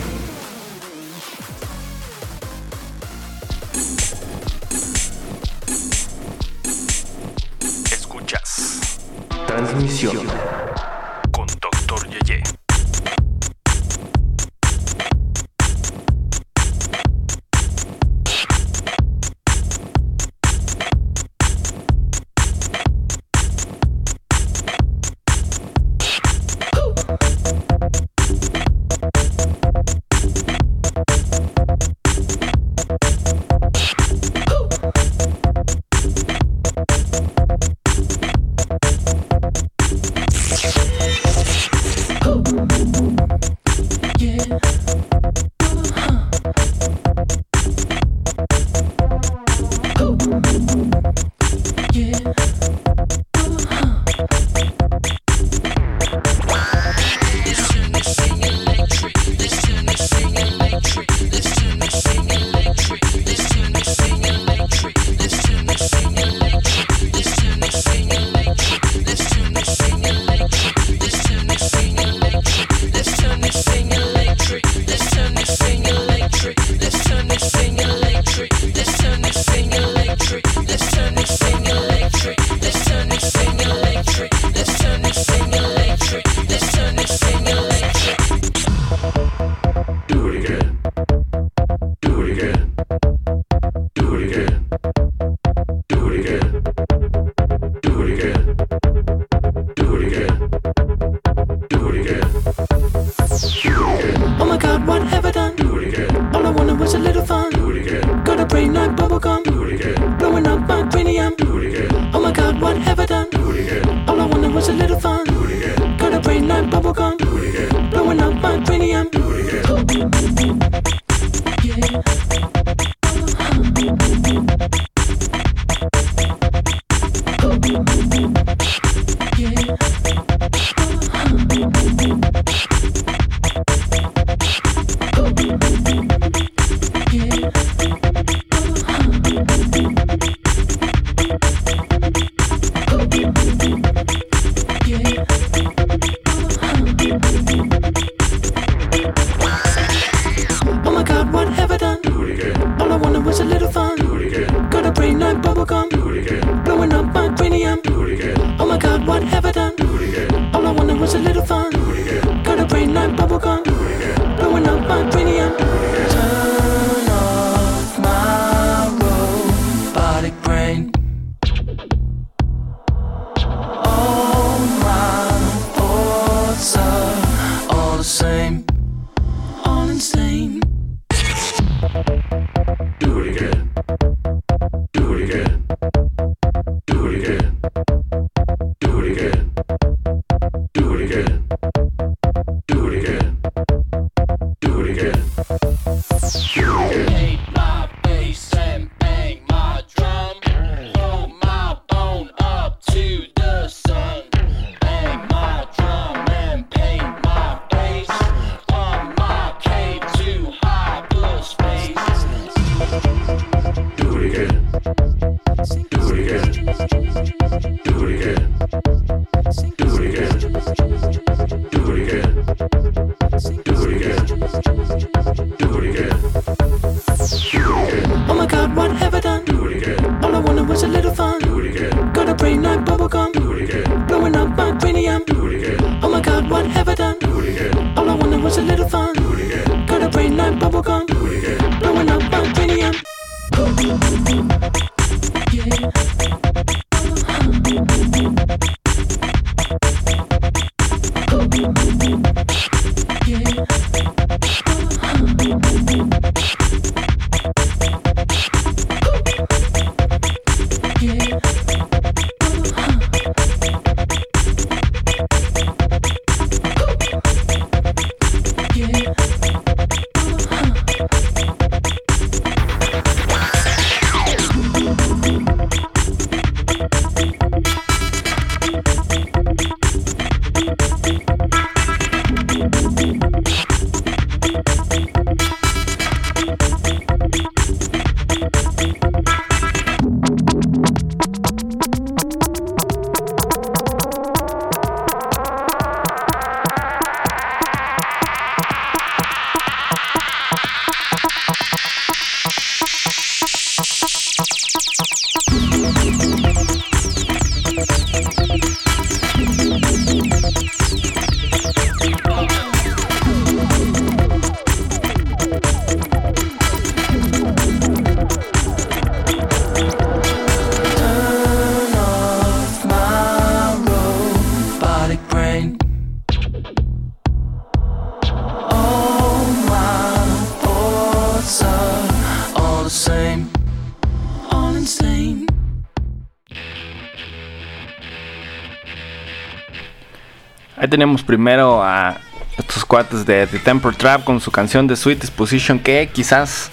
Tenemos 340.91 341.23
primero 341.23 341.81
a 341.81 342.17
estos 342.57 342.83
cuates 342.83 343.25
de 343.25 343.47
The 343.47 343.59
Temper 343.59 343.95
Trap 343.95 344.25
con 344.25 344.41
su 344.41 344.51
canción 344.51 344.87
de 344.87 344.97
Sweet 344.97 345.21
Disposition 345.21 345.79
que 345.79 346.09
quizás 346.11 346.69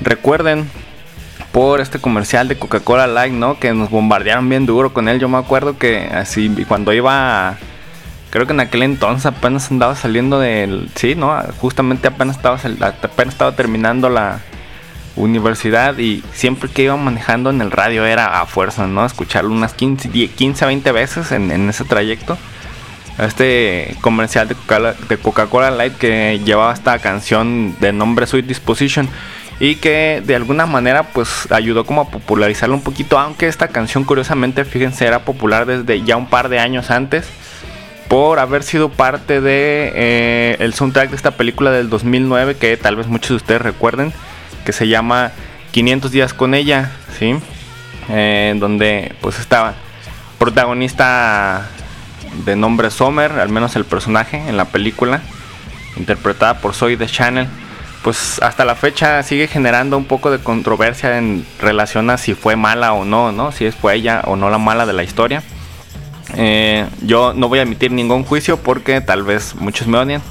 recuerden 0.00 0.70
por 1.50 1.80
este 1.80 1.98
comercial 1.98 2.46
de 2.46 2.56
Coca-Cola 2.56 3.08
Light, 3.08 3.34
¿no? 3.34 3.58
Que 3.58 3.72
nos 3.72 3.90
bombardearon 3.90 4.48
bien 4.48 4.64
duro 4.64 4.94
con 4.94 5.08
él. 5.08 5.18
Yo 5.18 5.28
me 5.28 5.38
acuerdo 5.38 5.76
que 5.76 6.08
así 6.14 6.48
cuando 6.68 6.92
iba, 6.92 7.56
creo 8.30 8.46
que 8.46 8.52
en 8.52 8.60
aquel 8.60 8.84
entonces 8.84 9.26
apenas 9.26 9.68
andaba 9.72 9.96
saliendo 9.96 10.38
del, 10.38 10.88
sí, 10.94 11.16
¿no? 11.16 11.36
Justamente 11.58 12.06
apenas 12.06 12.36
estaba, 12.36 13.56
terminando 13.56 14.08
la 14.08 14.38
universidad 15.16 15.98
y 15.98 16.22
siempre 16.32 16.70
que 16.70 16.84
iba 16.84 16.96
manejando 16.96 17.50
en 17.50 17.60
el 17.60 17.72
radio 17.72 18.06
era 18.06 18.40
a 18.40 18.46
fuerza, 18.46 18.86
¿no? 18.86 19.04
Escucharlo 19.04 19.50
unas 19.50 19.74
15, 19.74 20.10
10, 20.10 20.30
15 20.30 20.64
20 20.64 20.92
veces 20.92 21.32
en 21.32 21.68
ese 21.68 21.82
trayecto. 21.82 22.38
Este 23.18 23.96
comercial 24.00 24.48
de 24.48 25.16
Coca-Cola 25.18 25.70
Light 25.70 25.96
que 25.96 26.40
llevaba 26.44 26.72
esta 26.72 26.98
canción 27.00 27.74
de 27.80 27.92
nombre 27.92 28.26
Sweet 28.26 28.46
Disposition 28.46 29.08
y 29.60 29.76
que 29.76 30.22
de 30.24 30.36
alguna 30.36 30.66
manera 30.66 31.02
pues 31.02 31.50
ayudó 31.50 31.84
como 31.84 32.02
a 32.02 32.10
popularizarlo 32.10 32.76
un 32.76 32.82
poquito, 32.82 33.18
aunque 33.18 33.48
esta 33.48 33.68
canción 33.68 34.04
curiosamente, 34.04 34.64
fíjense, 34.64 35.06
era 35.06 35.24
popular 35.24 35.66
desde 35.66 36.02
ya 36.04 36.16
un 36.16 36.26
par 36.26 36.48
de 36.48 36.60
años 36.60 36.90
antes 36.90 37.26
por 38.08 38.38
haber 38.38 38.62
sido 38.62 38.88
parte 38.88 39.40
de 39.40 39.92
eh, 39.94 40.56
el 40.60 40.74
soundtrack 40.74 41.10
de 41.10 41.16
esta 41.16 41.32
película 41.32 41.70
del 41.70 41.90
2009 41.90 42.56
que 42.56 42.76
tal 42.76 42.96
vez 42.96 43.06
muchos 43.06 43.30
de 43.30 43.36
ustedes 43.36 43.62
recuerden 43.62 44.12
que 44.64 44.72
se 44.72 44.88
llama 44.88 45.32
500 45.72 46.10
días 46.10 46.34
con 46.34 46.54
ella, 46.54 46.92
¿sí? 47.18 47.34
Eh, 48.10 48.54
donde 48.58 49.14
pues 49.20 49.38
estaba 49.38 49.74
protagonista 50.38 51.68
de 52.44 52.56
nombre 52.56 52.90
Sommer, 52.90 53.32
al 53.32 53.48
menos 53.48 53.76
el 53.76 53.84
personaje 53.84 54.36
en 54.48 54.56
la 54.56 54.66
película, 54.66 55.20
interpretada 55.96 56.60
por 56.60 56.74
Zoe 56.74 56.96
de 56.96 57.06
Channel, 57.06 57.48
pues 58.02 58.40
hasta 58.42 58.64
la 58.64 58.74
fecha 58.74 59.22
sigue 59.22 59.48
generando 59.48 59.96
un 59.96 60.04
poco 60.04 60.30
de 60.30 60.38
controversia 60.38 61.18
en 61.18 61.44
relación 61.60 62.10
a 62.10 62.18
si 62.18 62.34
fue 62.34 62.56
mala 62.56 62.92
o 62.92 63.04
no, 63.04 63.32
¿no? 63.32 63.52
Si 63.52 63.70
fue 63.70 63.96
ella 63.96 64.22
o 64.24 64.36
no 64.36 64.50
la 64.50 64.58
mala 64.58 64.86
de 64.86 64.92
la 64.92 65.02
historia. 65.02 65.42
Eh, 66.36 66.86
yo 67.02 67.32
no 67.34 67.48
voy 67.48 67.58
a 67.58 67.62
emitir 67.62 67.90
ningún 67.90 68.24
juicio 68.24 68.58
porque 68.58 69.00
tal 69.00 69.22
vez 69.24 69.54
muchos 69.54 69.88
me 69.88 69.98
odian. 69.98 70.22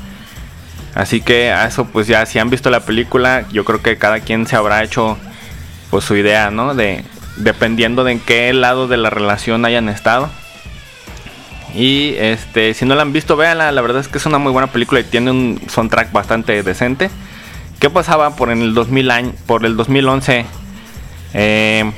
Así 0.96 1.22
que 1.22 1.52
a 1.52 1.68
eso 1.68 1.86
pues 1.86 2.08
ya 2.08 2.26
si 2.26 2.40
han 2.40 2.50
visto 2.50 2.70
la 2.70 2.80
película, 2.80 3.46
yo 3.52 3.66
creo 3.66 3.82
que 3.82 3.98
cada 3.98 4.22
quien 4.22 4.48
se 4.48 4.56
habrá 4.56 4.84
hecho 4.84 5.18
pues 5.90 6.06
su 6.06 6.16
idea, 6.16 6.50
¿no? 6.50 6.74
De 6.74 7.04
dependiendo 7.36 8.04
de 8.04 8.14
en 8.14 8.20
qué 8.20 8.52
lado 8.54 8.88
de 8.88 8.98
la 8.98 9.10
relación 9.10 9.66
hayan 9.66 9.90
estado. 9.90 10.30
Y 11.74 12.16
este, 12.18 12.74
si 12.74 12.86
no 12.86 12.96
la 12.96 13.02
han 13.02 13.14
visto, 13.14 13.36
véanla, 13.36 13.72
la 13.72 13.82
verdad 13.82 14.02
es 14.02 14.08
que 14.08 14.18
es 14.18 14.26
una 14.26 14.38
muy 14.38 14.52
buena 14.52 14.68
película 14.68 15.00
y 15.00 15.04
tiene 15.04 15.32
un 15.32 15.62
soundtrack 15.68 16.12
bastante 16.12 16.64
decente. 16.64 17.10
¿Qué 17.80 17.90
pasaba 17.90 18.36
por 18.36 18.50
el 18.50 18.74
2000 18.74 19.12
año, 19.12 19.34
por 19.46 19.66
el 19.66 19.78
2011 19.78 20.46
eh, 21.34 21.92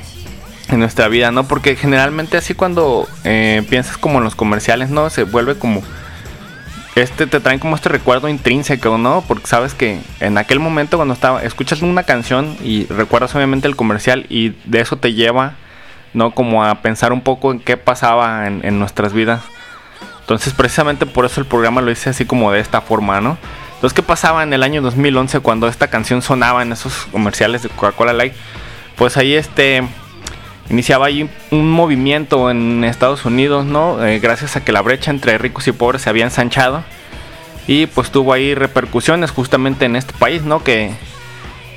en 0.68 0.78
nuestra 0.78 1.08
vida, 1.08 1.30
no? 1.30 1.44
Porque 1.44 1.76
generalmente 1.76 2.36
así 2.36 2.54
cuando 2.54 3.08
eh, 3.24 3.62
piensas 3.70 3.96
como 3.96 4.18
en 4.18 4.24
los 4.24 4.34
comerciales, 4.34 4.90
¿no? 4.90 5.08
Se 5.08 5.24
vuelve 5.24 5.56
como 5.56 5.82
este 6.96 7.26
te 7.26 7.40
traen 7.40 7.60
como 7.60 7.76
este 7.76 7.88
recuerdo 7.88 8.28
intrínseco, 8.28 8.98
¿no? 8.98 9.24
Porque 9.26 9.46
sabes 9.46 9.72
que 9.72 10.00
en 10.18 10.36
aquel 10.36 10.58
momento 10.58 10.98
cuando 10.98 11.14
estaba 11.14 11.42
escuchas 11.42 11.80
una 11.80 12.02
canción 12.02 12.56
y 12.62 12.86
recuerdas 12.86 13.34
obviamente 13.34 13.68
el 13.68 13.76
comercial 13.76 14.26
y 14.28 14.50
de 14.64 14.80
eso 14.80 14.96
te 14.96 15.14
lleva, 15.14 15.54
¿no? 16.12 16.32
Como 16.32 16.64
a 16.64 16.82
pensar 16.82 17.12
un 17.14 17.22
poco 17.22 17.52
en 17.52 17.60
qué 17.60 17.78
pasaba 17.78 18.46
en 18.46 18.78
nuestras 18.78 19.14
vidas. 19.14 19.40
Entonces 20.30 20.54
precisamente 20.54 21.06
por 21.06 21.24
eso 21.24 21.40
el 21.40 21.46
programa 21.46 21.80
lo 21.80 21.90
hice 21.90 22.10
así 22.10 22.24
como 22.24 22.52
de 22.52 22.60
esta 22.60 22.80
forma, 22.80 23.20
¿no? 23.20 23.36
Entonces, 23.74 23.96
¿qué 23.96 24.02
pasaba 24.04 24.44
en 24.44 24.52
el 24.52 24.62
año 24.62 24.80
2011 24.80 25.40
cuando 25.40 25.66
esta 25.66 25.88
canción 25.88 26.22
sonaba 26.22 26.62
en 26.62 26.70
esos 26.70 27.08
comerciales 27.10 27.64
de 27.64 27.68
Coca-Cola 27.68 28.12
Light? 28.12 28.34
Pues 28.94 29.16
ahí 29.16 29.34
este 29.34 29.82
iniciaba 30.68 31.06
ahí 31.06 31.28
un 31.50 31.68
movimiento 31.68 32.48
en 32.48 32.84
Estados 32.84 33.24
Unidos, 33.24 33.66
¿no? 33.66 34.06
Eh, 34.06 34.20
gracias 34.20 34.54
a 34.54 34.64
que 34.64 34.70
la 34.70 34.82
brecha 34.82 35.10
entre 35.10 35.36
ricos 35.36 35.66
y 35.66 35.72
pobres 35.72 36.02
se 36.02 36.10
había 36.10 36.22
ensanchado 36.22 36.84
y 37.66 37.86
pues 37.86 38.12
tuvo 38.12 38.32
ahí 38.32 38.54
repercusiones 38.54 39.32
justamente 39.32 39.84
en 39.84 39.96
este 39.96 40.12
país, 40.12 40.42
¿no? 40.42 40.62
Que, 40.62 40.92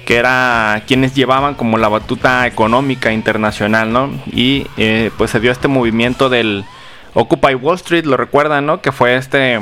que 0.06 0.18
era 0.18 0.84
quienes 0.86 1.16
llevaban 1.16 1.56
como 1.56 1.80
la 1.80 1.90
batuta 1.90 2.46
económica 2.46 3.12
internacional, 3.12 3.92
¿no? 3.92 4.12
Y 4.32 4.68
eh, 4.78 5.10
pues 5.18 5.32
se 5.32 5.40
dio 5.40 5.52
este 5.52 5.68
movimiento 5.68 6.30
del 6.30 6.66
Occupy 7.14 7.56
Wall 7.56 7.76
Street, 7.76 8.06
lo 8.06 8.18
recuerdan, 8.18 8.66
¿no? 8.66 8.82
Que 8.82 8.92
fue 8.92 9.16
este 9.16 9.62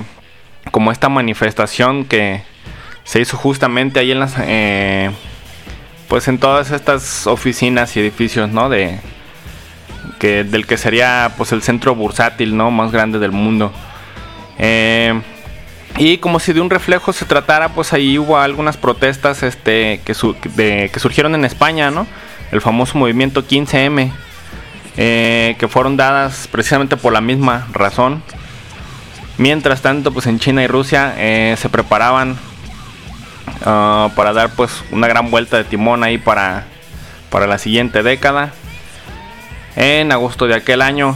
como 0.71 0.91
esta 0.91 1.09
manifestación 1.09 2.05
que 2.05 2.43
se 3.03 3.19
hizo 3.19 3.35
justamente 3.35 3.99
ahí 3.99 4.11
en 4.11 4.19
las 4.19 4.35
eh, 4.39 5.11
pues 6.07 6.27
en 6.27 6.37
todas 6.37 6.71
estas 6.71 7.25
oficinas 7.27 7.95
y 7.95 7.99
edificios 7.99 8.49
no 8.49 8.69
de 8.69 8.99
que 10.19 10.43
del 10.43 10.67
que 10.67 10.77
sería 10.77 11.33
pues 11.35 11.51
el 11.51 11.61
centro 11.61 11.95
bursátil 11.95 12.55
no 12.55 12.71
más 12.71 12.91
grande 12.91 13.19
del 13.19 13.31
mundo. 13.31 13.71
Eh, 14.59 15.19
y 15.97 16.19
como 16.19 16.39
si 16.39 16.53
de 16.53 16.61
un 16.61 16.69
reflejo 16.69 17.11
se 17.11 17.25
tratara 17.25 17.69
pues 17.69 17.91
ahí 17.91 18.17
hubo 18.17 18.37
algunas 18.37 18.77
protestas 18.77 19.43
este 19.43 19.99
que, 20.05 20.13
que 20.91 20.99
surgieron 20.99 21.35
en 21.35 21.43
España 21.43 21.91
no 21.91 22.07
el 22.51 22.61
famoso 22.61 22.97
movimiento 22.97 23.45
15M 23.45 24.11
eh, 24.97 25.55
que 25.57 25.67
fueron 25.67 25.97
dadas 25.97 26.47
precisamente 26.51 26.97
por 26.97 27.13
la 27.13 27.21
misma 27.21 27.67
razón 27.71 28.23
Mientras 29.41 29.81
tanto, 29.81 30.11
pues 30.11 30.27
en 30.27 30.37
China 30.37 30.63
y 30.63 30.67
Rusia 30.67 31.15
eh, 31.17 31.55
se 31.57 31.67
preparaban 31.67 32.37
ah, 33.65 34.09
para 34.15 34.33
dar 34.33 34.51
pues 34.51 34.83
una 34.91 35.07
gran 35.07 35.31
vuelta 35.31 35.57
de 35.57 35.63
timón 35.63 36.03
ahí 36.03 36.19
para, 36.19 36.65
para 37.31 37.47
la 37.47 37.57
siguiente 37.57 38.03
década. 38.03 38.53
En 39.75 40.11
agosto 40.11 40.45
de 40.45 40.53
aquel 40.53 40.83
año, 40.83 41.15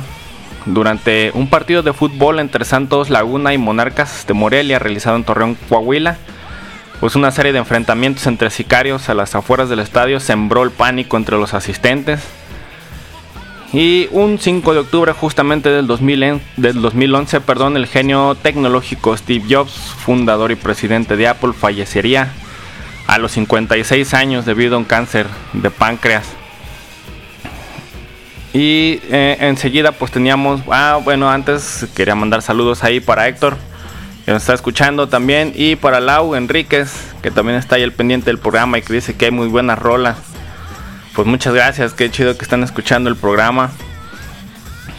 durante 0.65 1.29
un 1.35 1.51
partido 1.51 1.83
de 1.83 1.93
fútbol 1.93 2.39
entre 2.39 2.65
Santos 2.65 3.11
Laguna 3.11 3.53
y 3.53 3.59
Monarcas 3.59 4.25
de 4.25 4.33
Morelia 4.33 4.79
realizado 4.79 5.17
en 5.17 5.23
Torreón, 5.23 5.55
Coahuila, 5.69 6.17
pues 7.01 7.15
una 7.15 7.29
serie 7.29 7.51
de 7.51 7.59
enfrentamientos 7.59 8.25
entre 8.25 8.49
sicarios 8.49 9.07
a 9.07 9.13
las 9.13 9.35
afueras 9.35 9.69
del 9.69 9.81
estadio 9.81 10.19
sembró 10.19 10.63
el 10.63 10.71
pánico 10.71 11.17
entre 11.17 11.37
los 11.37 11.53
asistentes. 11.53 12.21
Y 13.77 14.07
un 14.11 14.39
5 14.39 14.73
de 14.73 14.79
octubre 14.79 15.11
justamente 15.11 15.67
del, 15.69 15.85
2000 15.85 16.23
en- 16.23 16.41
del 16.55 16.81
2011, 16.81 17.41
perdón, 17.41 17.75
el 17.75 17.87
genio 17.87 18.33
tecnológico 18.41 19.17
Steve 19.17 19.43
Jobs, 19.49 19.73
fundador 19.73 20.51
y 20.51 20.55
presidente 20.55 21.17
de 21.17 21.27
Apple, 21.27 21.51
fallecería 21.51 22.31
a 23.05 23.17
los 23.17 23.33
56 23.33 24.13
años 24.13 24.45
debido 24.45 24.75
a 24.75 24.77
un 24.77 24.85
cáncer 24.85 25.27
de 25.51 25.69
páncreas. 25.71 26.25
Y 28.53 29.01
eh, 29.11 29.35
enseguida 29.41 29.91
pues 29.91 30.09
teníamos, 30.09 30.61
ah 30.71 30.97
bueno, 31.03 31.29
antes 31.29 31.85
quería 31.93 32.15
mandar 32.15 32.41
saludos 32.41 32.81
ahí 32.85 33.01
para 33.01 33.27
Héctor, 33.27 33.57
que 34.23 34.31
nos 34.31 34.43
está 34.43 34.53
escuchando 34.53 35.09
también, 35.09 35.51
y 35.53 35.75
para 35.75 35.99
Lau 35.99 36.35
Enríquez, 36.35 36.93
que 37.21 37.29
también 37.29 37.57
está 37.57 37.75
ahí 37.75 37.83
al 37.83 37.91
pendiente 37.91 38.27
del 38.27 38.39
programa 38.39 38.77
y 38.77 38.81
que 38.83 38.93
dice 38.93 39.15
que 39.17 39.25
hay 39.25 39.31
muy 39.31 39.49
buenas 39.49 39.77
rolas. 39.77 40.15
Pues 41.15 41.29
muchas 41.29 41.53
gracias, 41.53 41.93
qué 41.93 42.11
chido 42.11 42.37
que 42.37 42.43
están 42.43 42.61
escuchando 42.61 43.09
el 43.09 43.15
programa. 43.15 43.71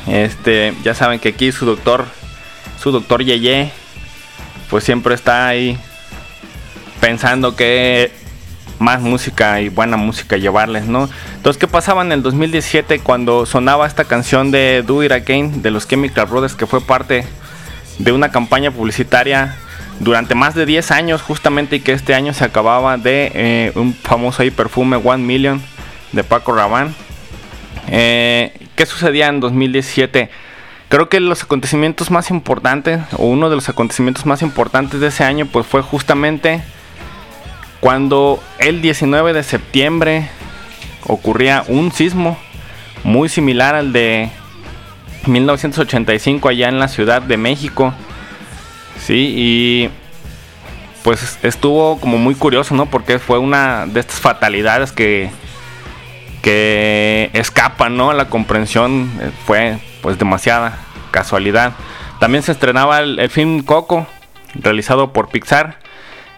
Este, 0.06 0.72
ya 0.82 0.94
saben 0.94 1.20
que 1.20 1.28
aquí 1.28 1.52
su 1.52 1.66
doctor, 1.66 2.06
su 2.80 2.90
doctor 2.90 3.22
Yeye, 3.22 3.70
pues 4.70 4.82
siempre 4.82 5.14
está 5.14 5.46
ahí 5.46 5.78
pensando 7.02 7.54
que 7.54 8.10
más 8.78 9.02
música 9.02 9.60
y 9.60 9.68
buena 9.68 9.98
música 9.98 10.38
llevarles, 10.38 10.86
¿no? 10.86 11.10
Entonces, 11.34 11.60
¿qué 11.60 11.68
pasaba 11.68 12.00
en 12.00 12.12
el 12.12 12.22
2017 12.22 13.00
cuando 13.00 13.44
sonaba 13.44 13.86
esta 13.86 14.04
canción 14.04 14.50
de 14.50 14.82
Do 14.86 15.04
It 15.04 15.12
Again 15.12 15.60
de 15.60 15.70
los 15.70 15.86
Chemical 15.86 16.24
Brothers 16.24 16.54
que 16.54 16.66
fue 16.66 16.80
parte 16.80 17.26
de 17.98 18.12
una 18.12 18.30
campaña 18.30 18.70
publicitaria 18.70 19.54
durante 20.00 20.34
más 20.34 20.54
de 20.54 20.64
10 20.64 20.92
años 20.92 21.20
justamente 21.20 21.76
y 21.76 21.80
que 21.80 21.92
este 21.92 22.14
año 22.14 22.32
se 22.32 22.44
acababa 22.44 22.96
de 22.96 23.32
eh, 23.34 23.72
un 23.74 23.92
famoso 23.92 24.40
ahí 24.40 24.50
perfume 24.50 24.96
One 24.96 25.22
Million 25.22 25.75
de 26.12 26.24
Paco 26.24 26.52
Rabanne. 26.52 26.92
Eh, 27.88 28.52
¿Qué 28.74 28.86
sucedía 28.86 29.28
en 29.28 29.40
2017? 29.40 30.30
Creo 30.88 31.08
que 31.08 31.18
los 31.20 31.42
acontecimientos 31.42 32.10
más 32.10 32.30
importantes, 32.30 33.00
o 33.16 33.26
uno 33.26 33.50
de 33.50 33.56
los 33.56 33.68
acontecimientos 33.68 34.26
más 34.26 34.42
importantes 34.42 35.00
de 35.00 35.08
ese 35.08 35.24
año, 35.24 35.46
pues 35.46 35.66
fue 35.66 35.82
justamente 35.82 36.62
cuando 37.80 38.42
el 38.58 38.82
19 38.82 39.32
de 39.32 39.42
septiembre 39.42 40.28
ocurría 41.04 41.64
un 41.68 41.92
sismo 41.92 42.38
muy 43.04 43.28
similar 43.28 43.74
al 43.74 43.92
de 43.92 44.30
1985 45.26 46.48
allá 46.48 46.68
en 46.68 46.78
la 46.78 46.88
Ciudad 46.88 47.22
de 47.22 47.36
México. 47.36 47.92
Sí, 48.98 49.34
y 49.36 49.90
pues 51.02 51.38
estuvo 51.42 52.00
como 52.00 52.18
muy 52.18 52.34
curioso, 52.34 52.74
¿no? 52.74 52.86
Porque 52.86 53.18
fue 53.18 53.38
una 53.38 53.86
de 53.86 54.00
estas 54.00 54.20
fatalidades 54.20 54.92
que 54.92 55.30
que 56.46 57.28
escapan, 57.32 57.96
¿no? 57.96 58.10
A 58.10 58.14
la 58.14 58.26
comprensión 58.26 59.10
eh, 59.20 59.32
fue 59.44 59.80
pues 60.00 60.16
demasiada 60.16 60.78
casualidad. 61.10 61.72
También 62.20 62.44
se 62.44 62.52
estrenaba 62.52 63.00
el, 63.00 63.18
el 63.18 63.30
film 63.30 63.64
Coco, 63.64 64.06
realizado 64.54 65.12
por 65.12 65.28
Pixar, 65.28 65.80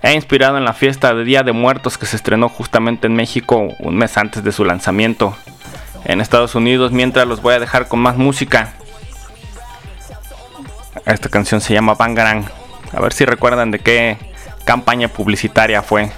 e 0.00 0.14
inspirado 0.14 0.56
en 0.56 0.64
la 0.64 0.72
fiesta 0.72 1.12
de 1.12 1.24
Día 1.24 1.42
de 1.42 1.52
Muertos 1.52 1.98
que 1.98 2.06
se 2.06 2.16
estrenó 2.16 2.48
justamente 2.48 3.06
en 3.06 3.16
México 3.16 3.68
un 3.80 3.96
mes 3.96 4.16
antes 4.16 4.42
de 4.42 4.50
su 4.50 4.64
lanzamiento 4.64 5.36
en 6.06 6.22
Estados 6.22 6.54
Unidos. 6.54 6.90
Mientras 6.90 7.26
los 7.26 7.42
voy 7.42 7.56
a 7.56 7.60
dejar 7.60 7.86
con 7.86 8.00
más 8.00 8.16
música. 8.16 8.72
Esta 11.04 11.28
canción 11.28 11.60
se 11.60 11.74
llama 11.74 11.96
Bangarang. 11.96 12.46
A 12.96 13.00
ver 13.02 13.12
si 13.12 13.26
recuerdan 13.26 13.70
de 13.72 13.80
qué 13.80 14.16
campaña 14.64 15.08
publicitaria 15.08 15.82
fue. 15.82 16.10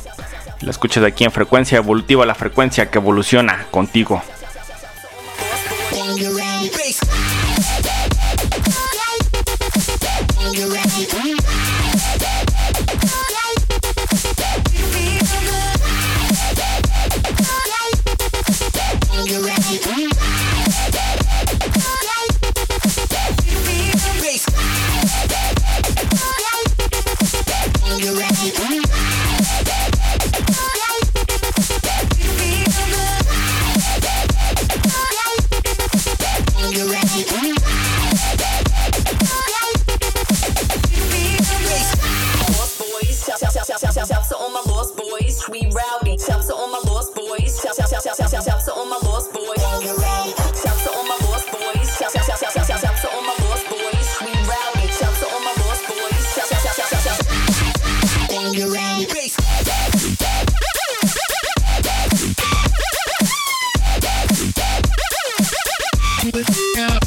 La 0.60 0.70
escuchas 0.70 1.04
aquí 1.04 1.24
en 1.24 1.32
frecuencia 1.32 1.78
evolutiva, 1.78 2.26
la 2.26 2.34
frecuencia 2.34 2.90
que 2.90 2.98
evoluciona 2.98 3.66
contigo. 3.70 4.22
Yeah. 66.32 66.99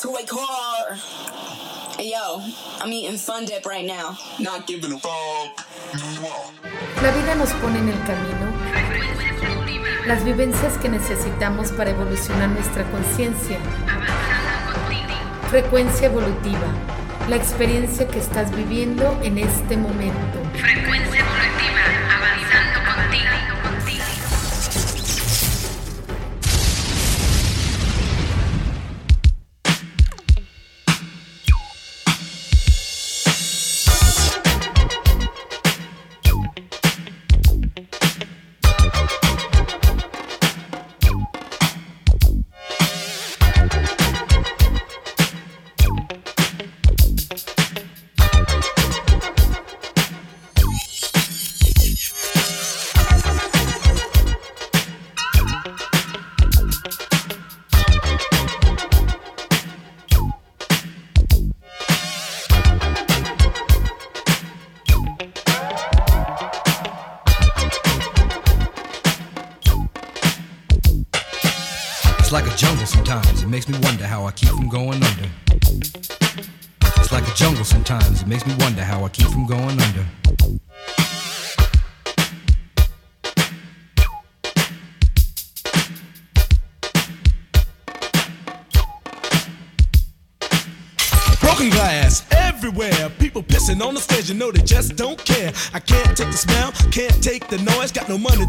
Back 0.00 0.08
of 0.08 0.12
my 0.12 0.20
toy 0.20 0.26
car. 0.26 0.96
Hey 1.96 2.10
yo, 2.10 2.42
I'm 2.80 2.92
eating 2.92 3.16
Fun 3.16 3.44
Dip 3.44 3.66
right 3.66 3.84
now. 3.84 4.16
Not 4.38 4.66
giving 4.66 4.92
a 4.92 4.98
fuck. 4.98 5.66
La 7.02 7.10
vida 7.12 7.34
nos 7.34 7.52
pone 7.54 7.78
en 7.78 7.88
el 7.88 7.98
camino 8.04 8.50
las 10.06 10.24
vivencias 10.24 10.76
que 10.78 10.88
necesitamos 10.88 11.72
para 11.72 11.90
evolucionar 11.90 12.48
nuestra 12.48 12.84
conciencia. 12.90 13.58
Frecuencia 15.50 16.06
evolutiva, 16.06 16.66
la 17.28 17.36
experiencia 17.36 18.06
que 18.08 18.18
estás 18.18 18.54
viviendo 18.54 19.18
en 19.22 19.38
este 19.38 19.76
momento. 19.76 20.38
Frecuencia 20.54 21.19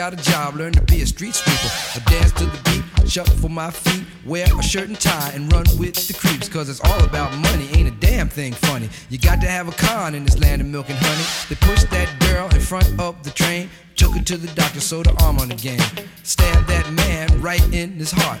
Got 0.00 0.14
a 0.14 0.30
job, 0.30 0.54
learn 0.54 0.72
to 0.72 0.80
be 0.80 1.02
a 1.02 1.06
street 1.06 1.34
sweeper. 1.34 1.68
I 1.94 1.98
dance 2.10 2.32
to 2.32 2.46
the 2.46 2.58
beat, 2.64 3.10
shuffle 3.10 3.50
my 3.50 3.70
feet, 3.70 4.06
wear 4.24 4.46
a 4.58 4.62
shirt 4.62 4.88
and 4.88 4.98
tie, 4.98 5.30
and 5.34 5.52
run 5.52 5.66
with 5.78 6.08
the 6.08 6.14
creeps. 6.14 6.48
Cause 6.48 6.70
it's 6.70 6.80
all 6.80 7.04
about 7.04 7.36
money, 7.36 7.68
ain't 7.74 7.86
a 7.86 8.00
damn 8.00 8.30
thing 8.30 8.54
funny. 8.54 8.88
You 9.10 9.18
got 9.18 9.42
to 9.42 9.46
have 9.46 9.68
a 9.68 9.72
con 9.72 10.14
in 10.14 10.24
this 10.24 10.38
land 10.38 10.62
of 10.62 10.68
milk 10.68 10.88
and 10.88 10.98
honey. 10.98 11.26
They 11.50 11.56
pushed 11.56 11.90
that 11.90 12.08
girl 12.20 12.48
in 12.54 12.62
front 12.62 12.98
of 12.98 13.22
the 13.24 13.30
train, 13.30 13.68
took 13.94 14.16
her 14.16 14.22
to 14.22 14.38
the 14.38 14.46
doctor, 14.54 14.80
sewed 14.80 15.04
her 15.04 15.14
arm 15.20 15.38
on 15.38 15.52
again. 15.52 15.82
Stabbed 16.22 16.66
that 16.68 16.90
man 16.94 17.38
right 17.42 17.62
in 17.74 17.92
his 17.92 18.10
heart. 18.10 18.40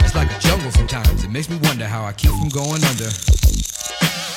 It's 0.00 0.14
like 0.14 0.30
a 0.30 0.38
jungle 0.38 0.70
sometimes. 0.70 1.24
It 1.24 1.30
makes 1.30 1.48
me 1.48 1.58
wonder 1.62 1.86
how 1.86 2.04
I 2.04 2.12
keep 2.12 2.30
from 2.30 2.48
going 2.48 2.82
under. 2.84 3.10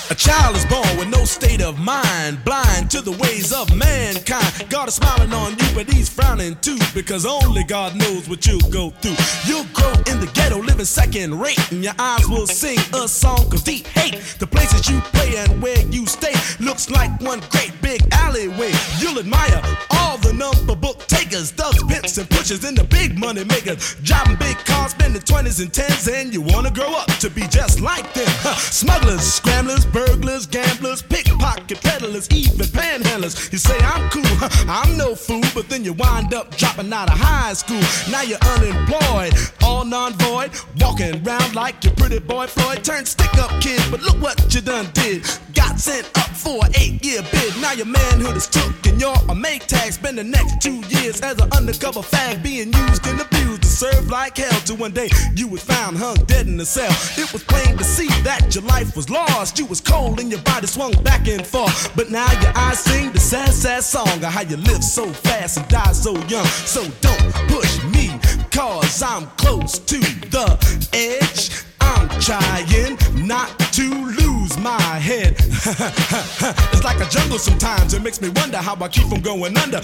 A 0.10 0.16
child 0.16 0.56
is 0.56 0.66
born 0.66 0.97
with 0.97 1.08
no 1.08 1.26
state 1.26 1.62
of 1.62 1.80
mind, 1.80 2.43
blind 2.45 2.91
to 2.91 3.01
the 3.01 3.14
ways 3.14 3.51
of 3.51 3.74
mankind. 3.76 4.70
God 4.70 4.88
is 4.89 4.95
smiling 4.95 5.34
on 5.34 5.51
you, 5.58 5.66
but 5.74 5.91
he's 5.91 6.08
frowning 6.10 6.56
too, 6.58 6.78
because 6.93 7.26
only 7.26 7.64
God 7.64 7.95
knows 7.95 8.30
what 8.30 8.45
you'll 8.45 8.70
go 8.70 8.91
through. 9.01 9.16
You'll 9.47 9.66
grow 9.74 9.93
in 10.12 10.20
the 10.20 10.30
ghetto, 10.34 10.62
living 10.62 10.86
second 10.86 11.39
rate, 11.39 11.58
and 11.72 11.84
your 11.84 11.95
eyes 11.97 12.28
will 12.28 12.45
sing 12.45 12.78
a 12.93 13.08
song 13.08 13.51
of 13.54 13.64
deep 13.64 13.88
hate. 13.88 14.20
The 14.38 14.45
places 14.45 14.88
you 14.88 14.99
play 15.16 15.38
and 15.38 15.62
where 15.64 15.80
you 15.88 16.06
stay 16.06 16.34
looks 16.60 16.91
like 16.91 17.10
one 17.22 17.41
great 17.49 17.72
big 17.82 18.01
alleyway. 18.12 18.72
You'll 18.99 19.18
admire 19.18 19.62
all 19.91 20.18
the 20.18 20.34
number 20.34 20.76
book 20.76 20.99
takers, 21.08 21.49
thugs, 21.51 21.82
pimps, 21.86 22.18
and 22.18 22.30
pushers, 22.30 22.64
and 22.66 22.78
the 22.78 22.84
big 22.84 23.18
money 23.18 23.45
makers. 23.45 23.95
Driving 24.04 24.36
big 24.36 24.58
cars, 24.58 24.91
spending 24.91 25.22
20s 25.43 25.61
and 25.61 25.71
10s, 25.73 26.13
and 26.13 26.33
you 26.33 26.41
wanna 26.41 26.71
grow 26.71 26.93
up 26.95 27.07
to 27.19 27.29
be 27.29 27.41
just 27.47 27.81
like 27.81 28.13
them. 28.13 28.25
Huh. 28.27 28.55
Smugglers, 28.55 29.21
scramblers, 29.21 29.85
burglars, 29.85 30.45
gamblers, 30.45 31.01
pickpocket 31.01 31.81
peddlers, 31.81 32.29
even 32.31 32.65
panhandlers. 32.67 33.51
You 33.51 33.57
say 33.57 33.77
I'm 33.79 34.09
cool, 34.09 34.23
huh, 34.25 34.49
I'm 34.69 34.97
no 34.97 35.15
fool, 35.15 35.43
but 35.53 35.67
then 35.67 35.83
you 35.83 35.93
wind 35.93 36.33
up 36.33 36.55
dropping 36.55 36.93
out 36.93 37.11
of 37.11 37.17
high 37.17 37.53
school. 37.53 37.81
Now 38.09 38.21
you're 38.21 38.39
unemployed, 38.55 39.33
all 39.63 39.83
non-void, 39.83 40.51
walking 40.79 41.27
around 41.27 41.55
like 41.55 41.83
your 41.83 41.93
pretty 41.95 42.19
boy 42.19 42.47
Floyd. 42.47 42.83
Turned 42.83 43.07
stick-up 43.07 43.51
kid, 43.61 43.81
but 43.91 44.01
look 44.01 44.21
what 44.21 44.53
you 44.53 44.61
done 44.61 44.89
did. 44.93 45.23
Got 45.53 45.77
sent 45.79 46.07
up 46.17 46.29
for 46.29 46.65
an 46.65 46.71
eight-year 46.75 47.21
bid. 47.31 47.53
Now 47.59 47.73
your 47.73 47.85
manhood 47.85 48.37
is 48.37 48.47
took 48.47 48.73
and 48.85 48.99
you're 48.99 49.15
a 49.27 49.35
make 49.35 49.67
tag. 49.67 49.91
Spend 49.91 50.17
the 50.17 50.23
next 50.23 50.61
two 50.61 50.81
years 50.87 51.19
as 51.21 51.37
an 51.39 51.51
undercover 51.51 51.99
fag, 51.99 52.41
being 52.41 52.71
used 52.71 53.05
and 53.07 53.19
abused 53.19 53.62
to 53.74 53.91
serve 53.91 54.09
like 54.09 54.38
hell. 54.38 54.59
Till 54.65 54.78
one 54.78 54.91
day 54.91 55.09
you 55.36 55.47
was 55.47 55.63
found 55.63 55.97
hung 55.97 56.15
dead 56.26 56.47
in 56.47 56.59
a 56.59 56.65
cell. 56.65 56.91
It 57.17 57.32
was 57.34 57.43
plain 57.43 57.78
to 57.78 57.84
see 57.84 58.07
that 58.24 58.53
your 58.53 58.63
life 58.65 58.95
was 58.95 59.09
lost. 59.09 59.57
You 59.59 59.65
was 59.65 59.82
cold 59.82 60.19
and 60.19 60.30
your 60.32 60.41
body 60.41 60.67
swung 60.67 60.93
back 61.03 61.28
and 61.28 61.45
forth. 61.45 61.95
But 61.95 62.11
now 62.11 62.30
your 62.41 62.53
eyes 62.55 62.80
sing 62.80 63.11
the 63.11 63.19
sad, 63.19 63.49
sad 63.49 63.84
song 63.84 64.07
of 64.07 64.32
how 64.32 64.41
you 64.41 64.57
live 64.57 64.84
so 64.84 65.05
fast 65.07 65.57
and 65.57 65.67
die 65.67 65.93
so 65.93 66.13
young. 66.28 66.45
So 66.45 66.84
don't 67.01 67.34
push 67.47 67.84
me, 67.86 68.11
cause 68.51 69.01
I'm 69.01 69.28
close 69.38 69.80
to 69.80 69.99
the 70.36 70.47
edge. 70.93 71.51
I'm 71.82 72.07
trying 72.21 72.97
not 73.28 73.59
to 73.74 73.89
lose 73.89 74.22
my 74.58 74.80
head. 74.99 75.36
it's 75.39 76.84
like 76.84 76.99
a 76.99 77.10
jungle 77.10 77.39
sometimes, 77.39 77.93
it 77.93 78.01
makes 78.01 78.20
me 78.22 78.30
wonder 78.30 78.58
how 78.58 78.76
I 78.76 78.88
keep 78.88 79.08
from 79.08 79.22
going 79.22 79.58
under. 79.58 79.78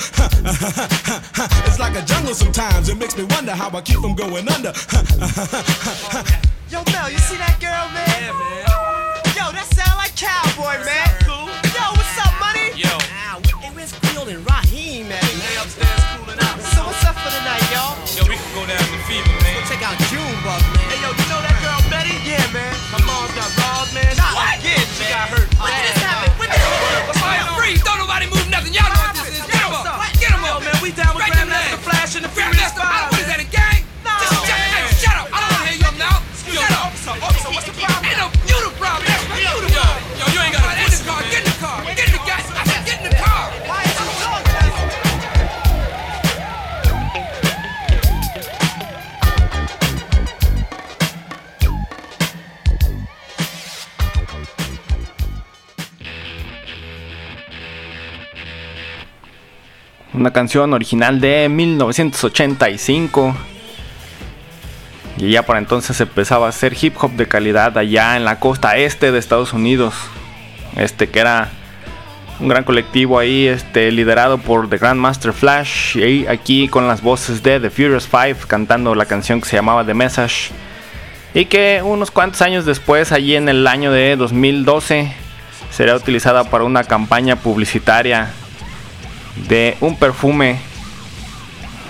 it's 1.67 1.79
like 1.79 1.95
a 1.95 2.01
jungle 2.05 2.33
sometimes, 2.33 2.89
it 2.89 2.97
makes 2.97 3.17
me 3.17 3.23
wonder 3.25 3.51
how 3.51 3.69
I 3.69 3.81
keep 3.81 3.99
from 3.99 4.15
going 4.15 4.47
under. 4.49 4.69
Yo, 6.69 6.83
Mel, 6.91 7.09
you 7.09 7.17
see 7.17 7.37
that 7.37 7.57
girl, 7.59 7.89
man? 7.95 8.05
Yeah, 8.19 8.33
man. 8.35 8.67
Yo, 9.33 9.51
that 9.55 9.65
sound 9.73 9.97
like 9.97 10.13
cowboy, 10.15 10.77
man. 10.85 11.09
Cool. 11.25 11.49
Yo, 11.73 11.83
what's 11.97 12.17
up, 12.21 12.33
money? 12.37 12.75
Yo. 12.75 12.93
Hey, 13.63 13.71
where's 13.73 13.93
Cleo 13.93 14.27
and 14.27 14.45
Raheem, 14.45 15.07
man? 15.09 15.23
They 15.23 15.55
upstairs 15.57 16.03
cooling 16.13 16.37
out. 16.37 16.59
So 16.75 16.85
what's 16.85 17.01
up 17.07 17.15
for 17.17 17.31
the 17.31 17.41
night, 17.47 17.65
y'all? 17.73 17.97
Yo, 18.13 18.27
we 18.29 18.35
can 18.37 18.51
go 18.53 18.67
down 18.67 18.85
to 18.85 18.99
Fever, 19.07 19.38
This. 25.59 25.99
Don't 27.83 27.99
nobody 27.99 28.27
move. 28.27 28.38
Una 60.19 60.33
canción 60.33 60.73
original 60.73 61.21
de 61.21 61.47
1985. 61.47 63.37
Y 65.15 65.31
ya 65.31 65.43
para 65.43 65.59
entonces 65.59 66.01
empezaba 66.01 66.47
a 66.47 66.49
hacer 66.49 66.75
hip 66.81 66.95
hop 66.99 67.11
de 67.11 67.25
calidad 67.25 67.77
allá 67.77 68.17
en 68.17 68.25
la 68.25 68.37
costa 68.37 68.75
este 68.75 69.13
de 69.13 69.17
Estados 69.17 69.53
Unidos. 69.53 69.95
Este 70.75 71.07
que 71.07 71.21
era 71.21 71.51
un 72.41 72.49
gran 72.49 72.65
colectivo 72.65 73.17
ahí, 73.17 73.47
este 73.47 73.93
liderado 73.93 74.39
por 74.39 74.69
The 74.69 74.77
Grandmaster 74.77 75.31
Flash. 75.31 75.95
Y 75.95 76.27
aquí 76.27 76.67
con 76.67 76.85
las 76.85 77.01
voces 77.01 77.41
de 77.41 77.61
The 77.61 77.69
Furious 77.69 78.05
Five 78.05 78.39
cantando 78.45 78.95
la 78.95 79.05
canción 79.05 79.39
que 79.39 79.47
se 79.47 79.55
llamaba 79.55 79.85
The 79.85 79.93
Message. 79.93 80.51
Y 81.33 81.45
que 81.45 81.81
unos 81.81 82.11
cuantos 82.11 82.41
años 82.41 82.65
después, 82.65 83.13
allí 83.13 83.37
en 83.37 83.47
el 83.47 83.65
año 83.65 83.89
de 83.93 84.17
2012, 84.17 85.13
será 85.71 85.95
utilizada 85.95 86.43
para 86.43 86.65
una 86.65 86.83
campaña 86.83 87.37
publicitaria 87.37 88.33
de 89.47 89.77
un 89.81 89.95
perfume 89.97 90.59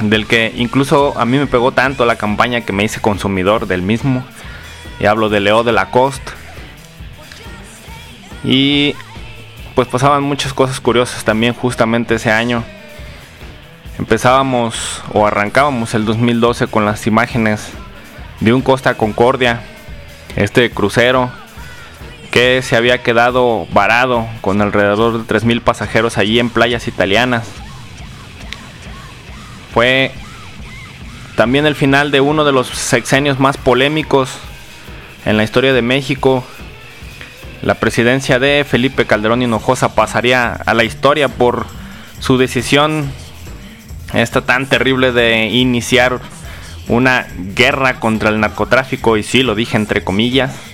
del 0.01 0.27
que 0.27 0.53
incluso 0.55 1.17
a 1.17 1.25
mí 1.25 1.37
me 1.37 1.47
pegó 1.47 1.71
tanto 1.71 2.05
la 2.05 2.15
campaña 2.15 2.61
que 2.61 2.73
me 2.73 2.83
hice 2.83 3.01
consumidor 3.01 3.67
del 3.67 3.81
mismo. 3.81 4.23
Y 4.99 5.05
hablo 5.05 5.29
de 5.29 5.39
Leo 5.39 5.63
de 5.63 5.71
Lacoste. 5.71 6.31
Y 8.43 8.95
pues 9.75 9.87
pasaban 9.87 10.23
muchas 10.23 10.53
cosas 10.53 10.79
curiosas 10.79 11.23
también 11.23 11.53
justamente 11.53 12.15
ese 12.15 12.31
año. 12.31 12.63
Empezábamos 13.97 15.03
o 15.13 15.27
arrancábamos 15.27 15.93
el 15.93 16.05
2012 16.05 16.67
con 16.67 16.85
las 16.85 17.05
imágenes 17.07 17.71
de 18.39 18.53
un 18.53 18.61
Costa 18.61 18.95
Concordia, 18.95 19.61
este 20.37 20.69
crucero 20.71 21.29
que 22.31 22.61
se 22.61 22.75
había 22.75 23.01
quedado 23.01 23.67
varado 23.71 24.27
con 24.41 24.61
alrededor 24.61 25.25
de 25.25 25.33
3.000 25.33 25.61
pasajeros 25.61 26.17
allí 26.17 26.39
en 26.39 26.49
playas 26.49 26.87
italianas. 26.87 27.47
Fue 29.73 30.11
también 31.35 31.65
el 31.65 31.75
final 31.75 32.11
de 32.11 32.21
uno 32.21 32.43
de 32.45 32.51
los 32.51 32.67
sexenios 32.67 33.39
más 33.39 33.57
polémicos 33.57 34.29
en 35.25 35.37
la 35.37 35.43
historia 35.43 35.73
de 35.73 35.81
México. 35.81 36.43
La 37.61 37.75
presidencia 37.75 38.39
de 38.39 38.65
Felipe 38.67 39.05
Calderón 39.05 39.41
Hinojosa 39.41 39.95
pasaría 39.95 40.53
a 40.53 40.73
la 40.73 40.83
historia 40.83 41.27
por 41.29 41.65
su 42.19 42.37
decisión 42.37 43.11
esta 44.13 44.41
tan 44.41 44.67
terrible 44.67 45.11
de 45.11 45.47
iniciar 45.47 46.19
una 46.87 47.27
guerra 47.55 47.99
contra 47.99 48.29
el 48.29 48.39
narcotráfico 48.39 49.17
y 49.17 49.23
sí 49.23 49.43
lo 49.43 49.55
dije 49.55 49.77
entre 49.77 50.03
comillas 50.03 50.68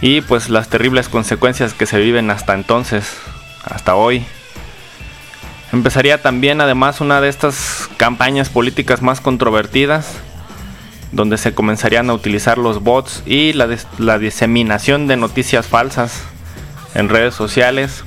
y 0.00 0.20
pues 0.20 0.50
las 0.50 0.68
terribles 0.68 1.08
consecuencias 1.08 1.74
que 1.74 1.86
se 1.86 1.98
viven 1.98 2.30
hasta 2.30 2.54
entonces, 2.54 3.16
hasta 3.64 3.94
hoy. 3.94 4.24
Empezaría 5.72 6.22
también 6.22 6.60
además 6.60 7.00
una 7.00 7.20
de 7.20 7.28
estas 7.28 7.88
campañas 7.96 8.48
políticas 8.48 9.02
más 9.02 9.20
controvertidas, 9.20 10.16
donde 11.12 11.38
se 11.38 11.54
comenzarían 11.54 12.10
a 12.10 12.14
utilizar 12.14 12.58
los 12.58 12.82
bots 12.82 13.22
y 13.26 13.52
la, 13.52 13.68
la 13.98 14.18
diseminación 14.18 15.06
de 15.06 15.16
noticias 15.16 15.66
falsas 15.66 16.22
en 16.94 17.08
redes 17.08 17.34
sociales, 17.34 18.04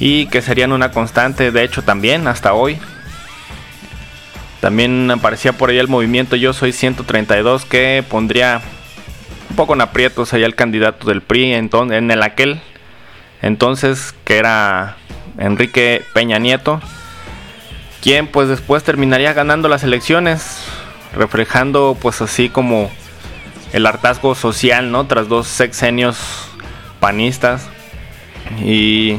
y 0.00 0.26
que 0.26 0.42
serían 0.42 0.72
una 0.72 0.90
constante, 0.90 1.50
de 1.50 1.64
hecho 1.64 1.82
también 1.82 2.26
hasta 2.28 2.54
hoy. 2.54 2.78
También 4.60 5.10
aparecía 5.10 5.52
por 5.52 5.70
ahí 5.70 5.78
el 5.78 5.88
movimiento 5.88 6.36
Yo 6.36 6.52
Soy 6.52 6.72
132 6.72 7.64
que 7.64 8.04
pondría 8.08 8.60
poco 9.58 9.74
en 9.74 9.80
aprietos 9.80 10.32
allá 10.32 10.46
el 10.46 10.54
candidato 10.54 11.08
del 11.08 11.20
PRI 11.20 11.52
enton- 11.54 11.92
en 11.92 12.12
el 12.12 12.22
aquel 12.22 12.60
entonces 13.42 14.14
que 14.24 14.36
era 14.38 14.94
Enrique 15.36 16.04
Peña 16.14 16.38
Nieto, 16.38 16.80
quien 18.00 18.28
pues 18.28 18.48
después 18.48 18.84
terminaría 18.84 19.32
ganando 19.32 19.68
las 19.68 19.82
elecciones, 19.82 20.62
reflejando 21.12 21.96
pues 22.00 22.20
así 22.22 22.48
como 22.48 22.88
el 23.72 23.84
hartazgo 23.84 24.36
social, 24.36 24.92
¿no? 24.92 25.08
Tras 25.08 25.26
dos 25.28 25.48
sexenios 25.48 26.18
panistas 27.00 27.68
y 28.64 29.18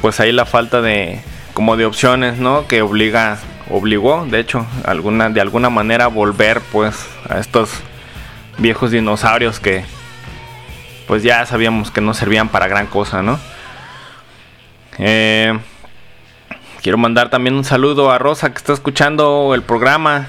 pues 0.00 0.20
ahí 0.20 0.30
la 0.30 0.46
falta 0.46 0.80
de 0.80 1.20
como 1.52 1.76
de 1.76 1.84
opciones, 1.84 2.38
¿no? 2.38 2.68
Que 2.68 2.80
obliga 2.82 3.38
obligó, 3.70 4.24
de 4.30 4.38
hecho, 4.38 4.66
alguna 4.84 5.30
de 5.30 5.40
alguna 5.40 5.68
manera 5.68 6.06
volver 6.06 6.60
pues 6.70 6.94
a 7.28 7.40
estos 7.40 7.70
viejos 8.58 8.90
dinosaurios 8.90 9.60
que 9.60 9.84
pues 11.06 11.22
ya 11.22 11.44
sabíamos 11.46 11.90
que 11.90 12.00
no 12.00 12.14
servían 12.14 12.48
para 12.48 12.68
gran 12.68 12.86
cosa, 12.86 13.22
¿no? 13.22 13.38
Eh, 14.98 15.58
quiero 16.82 16.98
mandar 16.98 17.30
también 17.30 17.54
un 17.54 17.64
saludo 17.64 18.10
a 18.10 18.18
Rosa 18.18 18.50
que 18.50 18.58
está 18.58 18.72
escuchando 18.72 19.54
el 19.54 19.62
programa. 19.62 20.28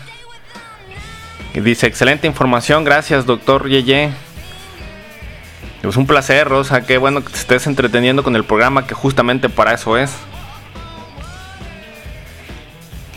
Y 1.54 1.60
dice, 1.60 1.86
excelente 1.86 2.28
información, 2.28 2.84
gracias 2.84 3.26
doctor 3.26 3.70
Yeye. 3.70 4.12
Es 5.84 5.98
un 5.98 6.08
placer, 6.08 6.48
Rosa, 6.48 6.86
qué 6.86 6.98
bueno 6.98 7.24
que 7.24 7.30
te 7.30 7.38
estés 7.38 7.68
entreteniendo 7.68 8.24
con 8.24 8.36
el 8.36 8.44
programa, 8.44 8.88
que 8.88 8.94
justamente 8.94 9.50
para 9.50 9.74
eso 9.74 9.98
es. 9.98 10.16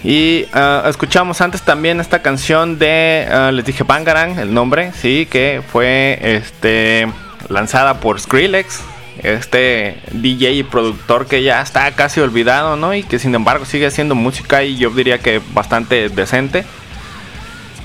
Y 0.07 0.47
ah, 0.53 0.85
escuchamos 0.87 1.41
antes 1.41 1.63
también 1.63 1.99
esta 1.99 2.23
canción 2.23 2.79
de, 2.79 3.27
ah, 3.29 3.51
les 3.51 3.65
dije 3.65 3.83
Bangarang, 3.83 4.39
el 4.39 4.55
nombre, 4.55 4.93
sí, 4.93 5.27
que 5.29 5.63
fue 5.67 6.17
este 6.23 7.09
lanzada 7.49 7.99
por 7.99 8.21
Skrillex, 8.21 8.83
este 9.25 10.01
DJ 10.13 10.53
y 10.53 10.63
productor 10.63 11.27
que 11.27 11.43
ya 11.43 11.61
está 11.61 11.91
casi 11.91 12.21
olvidado, 12.21 12.77
¿no? 12.77 12.95
Y 12.95 13.03
que 13.03 13.19
sin 13.19 13.35
embargo 13.35 13.65
sigue 13.65 13.87
haciendo 13.87 14.15
música 14.15 14.63
y 14.63 14.77
yo 14.77 14.91
diría 14.91 15.19
que 15.19 15.43
bastante 15.55 16.09
decente. 16.09 16.65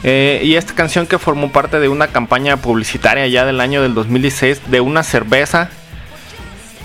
Eh, 0.03 0.41
y 0.43 0.57
esta 0.57 0.75
canción 0.75 1.07
que 1.07 1.17
formó 1.17 1.51
parte 1.51 1.79
de 1.79 1.89
una 1.89 2.09
campaña 2.09 2.57
publicitaria 2.57 3.25
ya 3.25 3.45
del 3.45 3.59
año 3.59 3.81
del 3.81 3.95
2016 3.95 4.69
de 4.69 4.79
una 4.79 5.01
cerveza, 5.01 5.71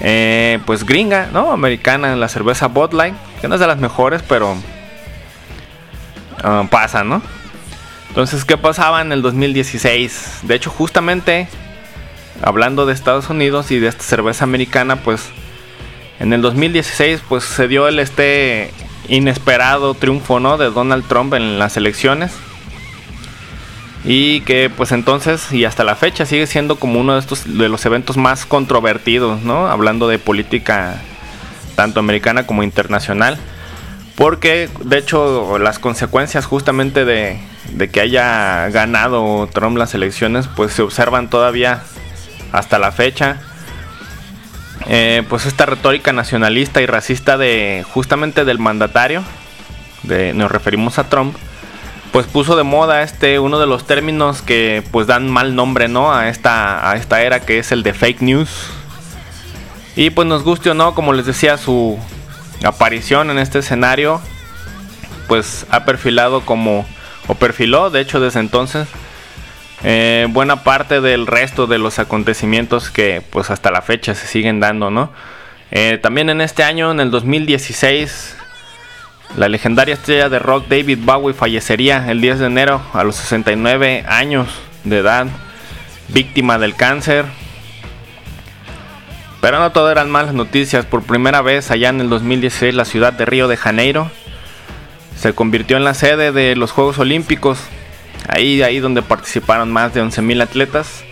eh, 0.01 0.61
pues 0.65 0.87
gringa, 0.87 1.29
¿no? 1.31 1.53
Americana, 1.53 2.17
la 2.17 2.29
cerveza 2.29 2.71
Light, 2.93 3.15
que 3.43 3.49
no 3.49 3.57
es 3.57 3.61
de 3.61 3.67
las 3.67 3.79
mejores, 3.79 4.23
pero 4.27 4.57
ah, 6.43 6.67
pasa, 6.71 7.05
¿no? 7.05 7.23
Entonces, 8.09 8.45
¿qué 8.45 8.57
pasaba 8.57 9.03
en 9.03 9.13
el 9.13 9.23
2016? 9.23 10.41
De 10.43 10.55
hecho, 10.55 10.71
justamente 10.71 11.49
hablando 12.43 12.87
de 12.87 12.93
Estados 12.93 13.29
Unidos 13.31 13.71
y 13.71 13.79
de 13.79 13.89
esta 13.89 14.03
cerveza 14.03 14.45
americana, 14.45 14.97
pues 14.97 15.29
en 16.19 16.33
el 16.33 16.43
2016 16.43 17.21
pues 17.29 17.45
se 17.45 17.69
dio 17.69 17.89
el 17.89 17.99
este 17.99 18.71
inesperado 19.09 19.95
triunfo, 19.95 20.41
¿no? 20.41 20.57
de 20.57 20.71
Donald 20.71 21.07
Trump 21.07 21.35
en 21.35 21.59
las 21.59 21.77
elecciones. 21.77 22.33
Y 24.05 24.41
que 24.43 24.71
pues 24.71 24.93
entonces 24.93 25.53
y 25.53 25.65
hasta 25.65 25.83
la 25.83 25.97
fecha 25.97 26.27
sigue 26.27 26.47
siendo 26.47 26.77
como 26.77 27.01
uno 27.01 27.15
de 27.15 27.21
estos 27.21 27.59
de 27.59 27.69
los 27.69 27.85
eventos 27.87 28.17
más 28.17 28.47
controvertidos, 28.47 29.43
¿no? 29.43 29.67
Hablando 29.67 30.07
de 30.07 30.21
política 30.21 31.03
tanto 31.75 31.99
americana 31.99 32.47
como 32.47 32.63
internacional. 32.63 33.37
Porque 34.17 34.69
de 34.83 34.99
hecho 34.99 35.59
las 35.59 35.79
consecuencias 35.79 36.47
justamente 36.47 37.05
de 37.05 37.39
que 37.93 38.01
haya 38.01 38.69
ganado 38.71 39.49
Trump 39.53 39.77
las 39.77 39.95
elecciones, 39.95 40.49
pues 40.57 40.73
se 40.73 40.83
observan 40.83 41.29
todavía 41.29 41.83
hasta 42.53 42.79
la 42.79 42.93
fecha. 42.93 43.39
Eh, 44.89 45.25
pues 45.29 45.47
esta 45.47 45.67
retórica 45.67 46.13
nacionalista 46.13 46.81
y 46.81 46.87
racista 46.87 47.37
de 47.37 47.85
justamente 47.93 48.45
del 48.45 48.59
mandatario, 48.59 49.25
de, 50.05 50.33
nos 50.33 50.51
referimos 50.51 50.99
a 50.99 51.09
Trump, 51.09 51.37
pues 52.13 52.27
puso 52.27 52.57
de 52.57 52.63
moda 52.63 53.03
este 53.03 53.39
uno 53.39 53.59
de 53.59 53.67
los 53.67 53.87
términos 53.87 54.43
que 54.43 54.85
pues 54.93 55.07
dan 55.07 55.29
mal 55.29 55.57
nombre 55.57 55.89
no 55.89 56.15
a 56.15 56.29
esta 56.29 56.89
a 56.89 56.97
esta 56.97 57.23
era 57.23 57.41
que 57.41 57.59
es 57.59 57.73
el 57.73 57.83
de 57.83 57.93
fake 57.93 58.23
news 58.23 58.71
y 59.97 60.11
pues 60.11 60.27
nos 60.27 60.45
guste 60.45 60.71
o 60.71 60.75
no 60.75 60.95
como 60.95 61.13
les 61.13 61.27
decía 61.27 61.59
su 61.59 61.99
aparición 62.65 63.31
en 63.31 63.39
este 63.39 63.61
escenario 63.61 64.21
pues 65.29 65.67
ha 65.71 65.85
perfilado 65.85 66.43
como 66.43 66.87
o 67.27 67.35
perfiló 67.35 67.91
de 67.91 68.01
hecho 68.01 68.21
desde 68.21 68.41
entonces 68.41 68.89
eh, 69.83 70.27
buena 70.31 70.65
parte 70.65 71.01
del 71.01 71.27
resto 71.27 71.67
de 71.67 71.79
los 71.79 71.99
acontecimientos 71.99 72.91
que 72.91 73.23
pues 73.31 73.51
hasta 73.51 73.71
la 73.71 73.83
fecha 73.83 74.15
se 74.15 74.27
siguen 74.27 74.61
dando 74.61 74.91
no 74.91 75.13
Eh, 75.73 75.99
también 76.01 76.31
en 76.31 76.41
este 76.41 76.63
año 76.63 76.93
en 76.93 77.01
el 77.01 77.11
2016 77.11 78.37
la 79.37 79.49
legendaria 79.49 79.95
estrella 79.95 80.29
de 80.29 80.39
rock 80.39 80.67
David 80.69 81.01
Bowie 81.03 81.35
fallecería 81.35 82.11
el 82.11 82.21
10 82.21 82.39
de 82.39 82.47
enero 82.47 82.81
a 82.95 83.05
los 83.05 83.17
69 83.17 84.05
años 84.09 84.49
de 84.85 84.99
edad, 84.99 85.27
víctima 86.09 86.59
del 86.59 86.75
cáncer. 86.75 87.27
Pero 89.41 89.59
no 89.59 89.73
todo 89.73 89.91
eran 89.91 90.11
malas 90.11 90.35
noticias. 90.35 90.87
Por 90.87 91.03
primera 91.03 91.43
vez 91.43 91.71
allá 91.71 91.91
en 91.91 92.01
el 92.01 92.09
2016 92.09 92.75
la 92.75 92.85
ciudad 92.85 93.13
de 93.13 93.27
Río 93.27 93.49
de 93.49 93.57
Janeiro 93.57 94.11
se 95.17 95.35
convirtió 95.35 95.77
en 95.77 95.85
la 95.85 95.95
sede 95.95 96.33
de 96.33 96.57
los 96.57 96.73
Juegos 96.73 96.99
Olímpicos. 96.99 97.59
Ahí, 98.29 98.63
ahí 98.63 98.81
donde 98.81 99.03
participaron 99.03 99.73
más 99.73 99.95
de 99.95 100.03
11.000 100.03 100.43
atletas 100.43 101.05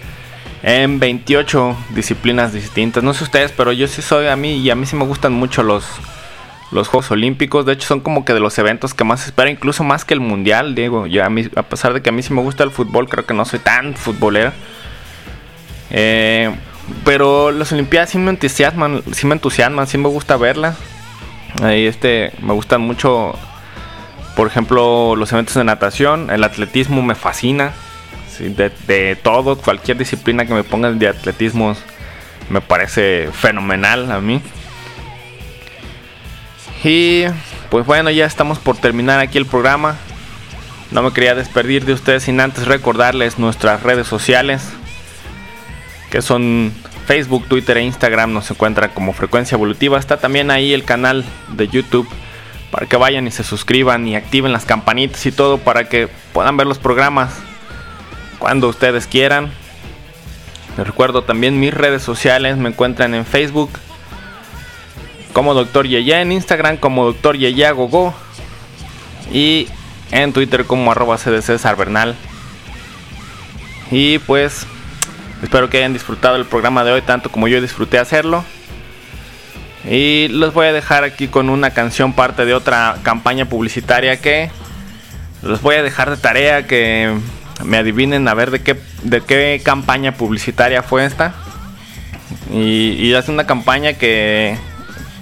en 0.62 0.99
28 0.99 1.77
disciplinas 1.91 2.53
distintas. 2.53 3.03
No 3.05 3.14
sé 3.14 3.25
ustedes, 3.25 3.53
pero 3.53 3.72
yo 3.72 3.87
sí 3.87 4.03
soy 4.03 4.27
a 4.27 4.37
mí 4.37 4.57
y 4.57 4.70
a 4.70 4.75
mí 4.75 4.87
sí 4.87 4.97
me 4.97 5.05
gustan 5.05 5.33
mucho 5.33 5.62
los 5.62 5.85
los 6.75 6.89
Juegos 6.89 7.11
Olímpicos. 7.11 7.64
De 7.64 7.72
hecho, 7.72 7.87
son 7.87 8.01
como 8.01 8.25
que 8.25 8.35
de 8.35 8.41
los 8.41 8.59
eventos 8.59 8.95
que 8.95 9.05
más 9.05 9.20
se 9.20 9.27
espera, 9.27 9.49
incluso 9.49 9.85
más 9.85 10.05
que 10.05 10.12
el 10.12 10.20
Mundial. 10.20 10.75
Digo, 10.75 11.07
ya 11.07 11.27
a, 11.27 11.31
mí, 11.31 11.49
a 11.55 11.62
pesar 11.62 11.95
de 11.95 12.03
que 12.03 12.11
a 12.11 12.12
mí 12.12 12.22
sí 12.22 12.33
me 12.33 12.43
gusta 12.43 12.64
el 12.64 12.70
fútbol, 12.70 13.09
creo 13.09 13.25
que 13.25 13.33
no 13.33 13.45
soy 13.45 13.61
tan 13.61 13.95
futbolero. 13.95 14.53
Eh, 15.91 16.53
pero 17.05 17.51
las 17.51 17.72
Olimpiadas 17.72 18.11
sí 18.11 18.18
me 18.18 18.30
entusiasman, 18.30 19.03
sí 19.12 19.26
me 19.26 19.35
entusiasman, 19.35 19.87
sí 19.87 19.99
me 19.99 20.09
gusta 20.09 20.37
verlas. 20.37 20.76
Ahí 21.62 21.87
este, 21.87 22.32
me 22.43 22.53
gustan 22.53 22.80
mucho, 22.80 23.39
por 24.37 24.47
ejemplo, 24.47 25.14
los 25.16 25.32
eventos 25.32 25.55
de 25.55 25.64
natación, 25.64 26.30
el 26.30 26.45
atletismo 26.45 27.03
me 27.03 27.14
fascina. 27.14 27.72
De 28.39 29.16
todo, 29.22 29.57
cualquier 29.57 29.97
disciplina 29.97 30.45
que 30.45 30.55
me 30.55 30.64
pongan 30.64 30.99
de 30.99 31.07
atletismo 31.07 31.76
me 32.51 32.61
parece 32.61 33.28
fenomenal 33.32 34.11
a 34.11 34.20
mí. 34.20 34.43
Y 36.82 37.24
pues 37.70 37.87
bueno, 37.87 38.11
ya 38.11 38.26
estamos 38.26 38.59
por 38.59 38.76
terminar 38.76 39.20
aquí 39.20 39.39
el 39.39 39.47
programa. 39.47 39.97
No 40.91 41.03
me 41.03 41.12
quería 41.12 41.35
despedir 41.35 41.85
de 41.85 41.93
ustedes 41.93 42.24
sin 42.24 42.41
antes 42.41 42.66
recordarles 42.66 43.39
nuestras 43.39 43.82
redes 43.82 44.07
sociales, 44.07 44.68
que 46.14 46.22
son 46.22 46.72
Facebook, 47.08 47.48
Twitter 47.48 47.76
e 47.76 47.82
Instagram. 47.82 48.32
Nos 48.32 48.48
encuentran 48.48 48.88
como 48.94 49.12
Frecuencia 49.14 49.56
Evolutiva. 49.56 49.98
Está 49.98 50.18
también 50.18 50.52
ahí 50.52 50.72
el 50.72 50.84
canal 50.84 51.24
de 51.48 51.66
YouTube 51.66 52.08
para 52.70 52.86
que 52.86 52.96
vayan 52.96 53.26
y 53.26 53.32
se 53.32 53.42
suscriban 53.42 54.06
y 54.06 54.14
activen 54.14 54.52
las 54.52 54.64
campanitas 54.64 55.26
y 55.26 55.32
todo 55.32 55.58
para 55.58 55.88
que 55.88 56.08
puedan 56.32 56.56
ver 56.56 56.68
los 56.68 56.78
programas 56.78 57.34
cuando 58.38 58.68
ustedes 58.68 59.08
quieran. 59.08 59.50
Les 60.76 60.86
recuerdo 60.86 61.24
también 61.24 61.58
mis 61.58 61.74
redes 61.74 62.04
sociales. 62.04 62.56
Me 62.58 62.68
encuentran 62.68 63.12
en 63.16 63.26
Facebook 63.26 63.70
como 65.32 65.52
Doctor 65.52 65.88
Yeye, 65.88 66.20
en 66.20 66.30
Instagram 66.30 66.76
como 66.76 67.06
Doctor 67.06 67.36
Yeye 67.36 67.72
Gogo 67.72 68.14
y 69.32 69.66
en 70.12 70.32
Twitter 70.32 70.64
como 70.64 70.92
arroba 70.92 71.18
CDC 71.18 71.76
Bernal. 71.76 72.14
Y 73.90 74.20
pues 74.20 74.68
espero 75.43 75.70
que 75.70 75.78
hayan 75.78 75.93
disfrutado 75.93 76.37
el 76.37 76.45
programa 76.45 76.85
de 76.85 76.93
hoy 76.93 77.03
tanto 77.03 77.30
como 77.30 77.49
yo 77.49 77.61
disfruté 77.61 77.99
hacerlo. 77.99 78.45
Y 79.89 80.28
los 80.28 80.55
voy 80.55 80.66
a 80.66 80.72
dejar 80.72 81.05
aquí 81.05 81.28
con 81.28 81.51
una 81.51 81.70
canción 81.70 82.14
parte 82.14 82.45
de 82.45 82.55
otra 82.55 82.97
campaña 83.03 83.45
publicitaria 83.45 84.20
que 84.20 84.51
los 85.43 85.61
voy 85.61 85.76
a 85.76 85.82
dejar 85.82 86.09
de 86.09 86.16
tarea 86.16 86.66
que 86.66 87.14
me 87.62 87.76
adivinen 87.76 88.26
a 88.28 88.35
ver 88.35 88.51
de 88.51 88.62
qué, 88.62 88.80
de 89.03 89.20
qué 89.20 89.61
campaña 89.62 90.12
publicitaria 90.12 90.82
fue 90.82 91.05
esta. 91.05 91.35
Y, 92.51 92.93
y 92.99 93.14
es 93.14 93.28
una 93.28 93.47
campaña 93.47 93.93
que 93.95 94.57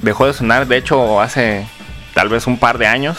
dejó 0.02 0.26
de 0.26 0.32
sonar, 0.32 0.66
de 0.66 0.76
hecho, 0.76 1.20
hace 1.20 1.66
tal 2.14 2.28
vez 2.28 2.46
un 2.46 2.58
par 2.58 2.78
de 2.78 2.86
años. 2.86 3.18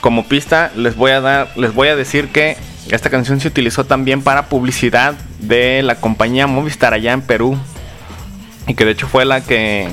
Como 0.00 0.26
pista, 0.26 0.72
les 0.76 0.96
voy 0.96 1.12
a 1.12 1.20
dar, 1.20 1.48
les 1.56 1.74
voy 1.74 1.88
a 1.88 1.96
decir 1.96 2.28
que 2.28 2.56
esta 2.88 3.10
canción 3.10 3.40
se 3.40 3.48
utilizó 3.48 3.84
también 3.84 4.22
para 4.22 4.46
publicidad 4.46 5.14
de 5.38 5.82
la 5.82 5.96
compañía 5.96 6.46
Movistar 6.46 6.94
allá 6.94 7.12
en 7.12 7.22
Perú. 7.22 7.58
Y 8.66 8.74
que 8.74 8.84
de 8.84 8.92
hecho 8.92 9.08
fue 9.08 9.24
la 9.24 9.42
que 9.42 9.88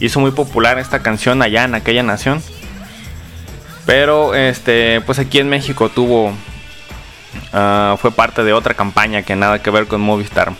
hizo 0.00 0.20
muy 0.20 0.32
popular 0.32 0.78
esta 0.78 1.02
canción 1.02 1.42
allá 1.42 1.64
en 1.64 1.74
aquella 1.74 2.02
nación. 2.02 2.42
Pero 3.86 4.34
este, 4.34 5.00
pues 5.02 5.18
aquí 5.18 5.38
en 5.38 5.48
México 5.48 5.88
tuvo 5.88 6.28
uh, 6.28 7.96
fue 7.96 8.12
parte 8.12 8.44
de 8.44 8.52
otra 8.52 8.74
campaña 8.74 9.22
que 9.22 9.36
nada 9.36 9.60
que 9.60 9.70
ver 9.70 9.86
con 9.86 10.00
Movistar. 10.00 10.52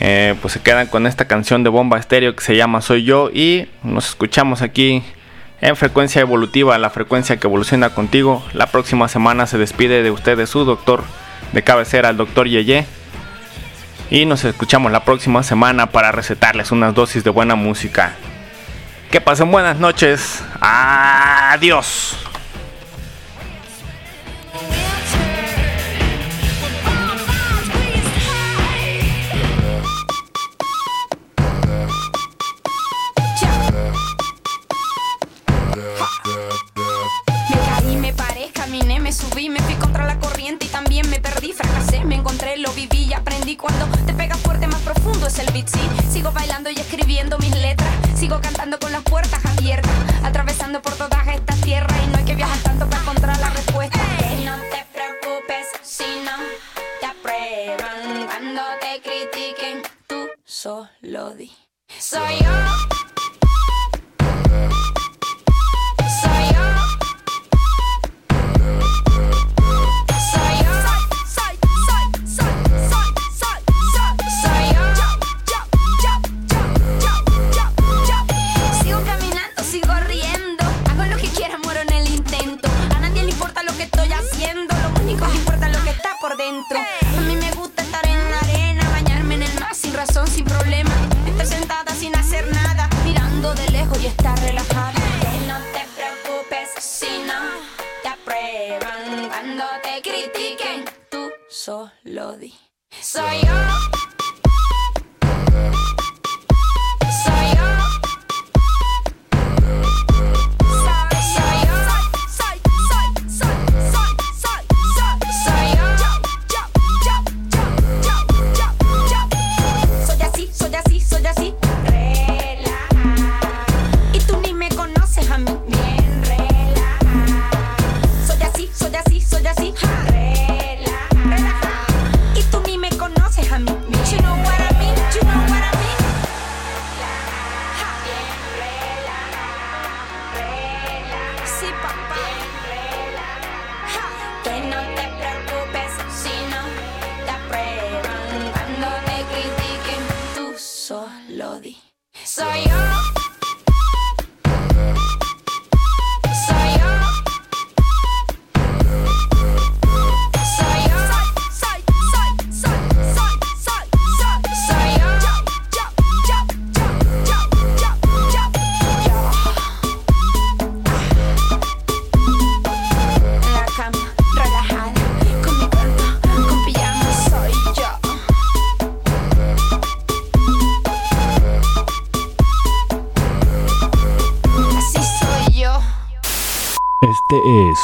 Eh, 0.00 0.34
pues 0.40 0.54
se 0.54 0.60
quedan 0.60 0.88
con 0.88 1.06
esta 1.06 1.26
canción 1.26 1.62
de 1.62 1.70
bomba 1.70 1.98
estéreo 1.98 2.34
que 2.34 2.42
se 2.42 2.56
llama 2.56 2.80
Soy 2.80 3.04
yo 3.04 3.30
y 3.32 3.68
nos 3.84 4.08
escuchamos 4.08 4.62
aquí 4.62 5.04
en 5.62 5.76
frecuencia 5.76 6.20
evolutiva, 6.20 6.76
la 6.76 6.90
frecuencia 6.90 7.38
que 7.38 7.46
evoluciona 7.46 7.90
contigo. 7.90 8.44
La 8.52 8.66
próxima 8.66 9.08
semana 9.08 9.46
se 9.46 9.58
despide 9.58 10.02
de 10.02 10.10
ustedes 10.10 10.50
su 10.50 10.64
doctor 10.64 11.04
de 11.52 11.62
cabecera, 11.62 12.10
el 12.10 12.16
doctor 12.16 12.48
Yeye. 12.48 12.84
Y 14.10 14.26
nos 14.26 14.44
escuchamos 14.44 14.90
la 14.90 15.04
próxima 15.04 15.42
semana 15.44 15.86
para 15.86 16.12
recetarles 16.12 16.72
unas 16.72 16.94
dosis 16.94 17.22
de 17.22 17.30
buena 17.30 17.54
música. 17.54 18.16
Que 19.12 19.20
pasen 19.20 19.52
buenas 19.52 19.78
noches. 19.78 20.42
Adiós. 20.60 22.16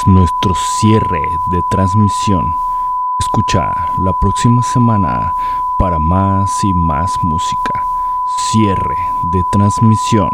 Nuestro 0.08 0.54
cierre 0.54 1.38
de 1.46 1.62
transmisión. 1.62 2.56
Escucha 3.18 3.92
la 3.98 4.14
próxima 4.14 4.62
semana 4.62 5.34
para 5.76 5.98
más 5.98 6.64
y 6.64 6.72
más 6.72 7.22
música. 7.22 7.86
Cierre 8.24 8.96
de 9.22 9.44
transmisión. 9.44 10.30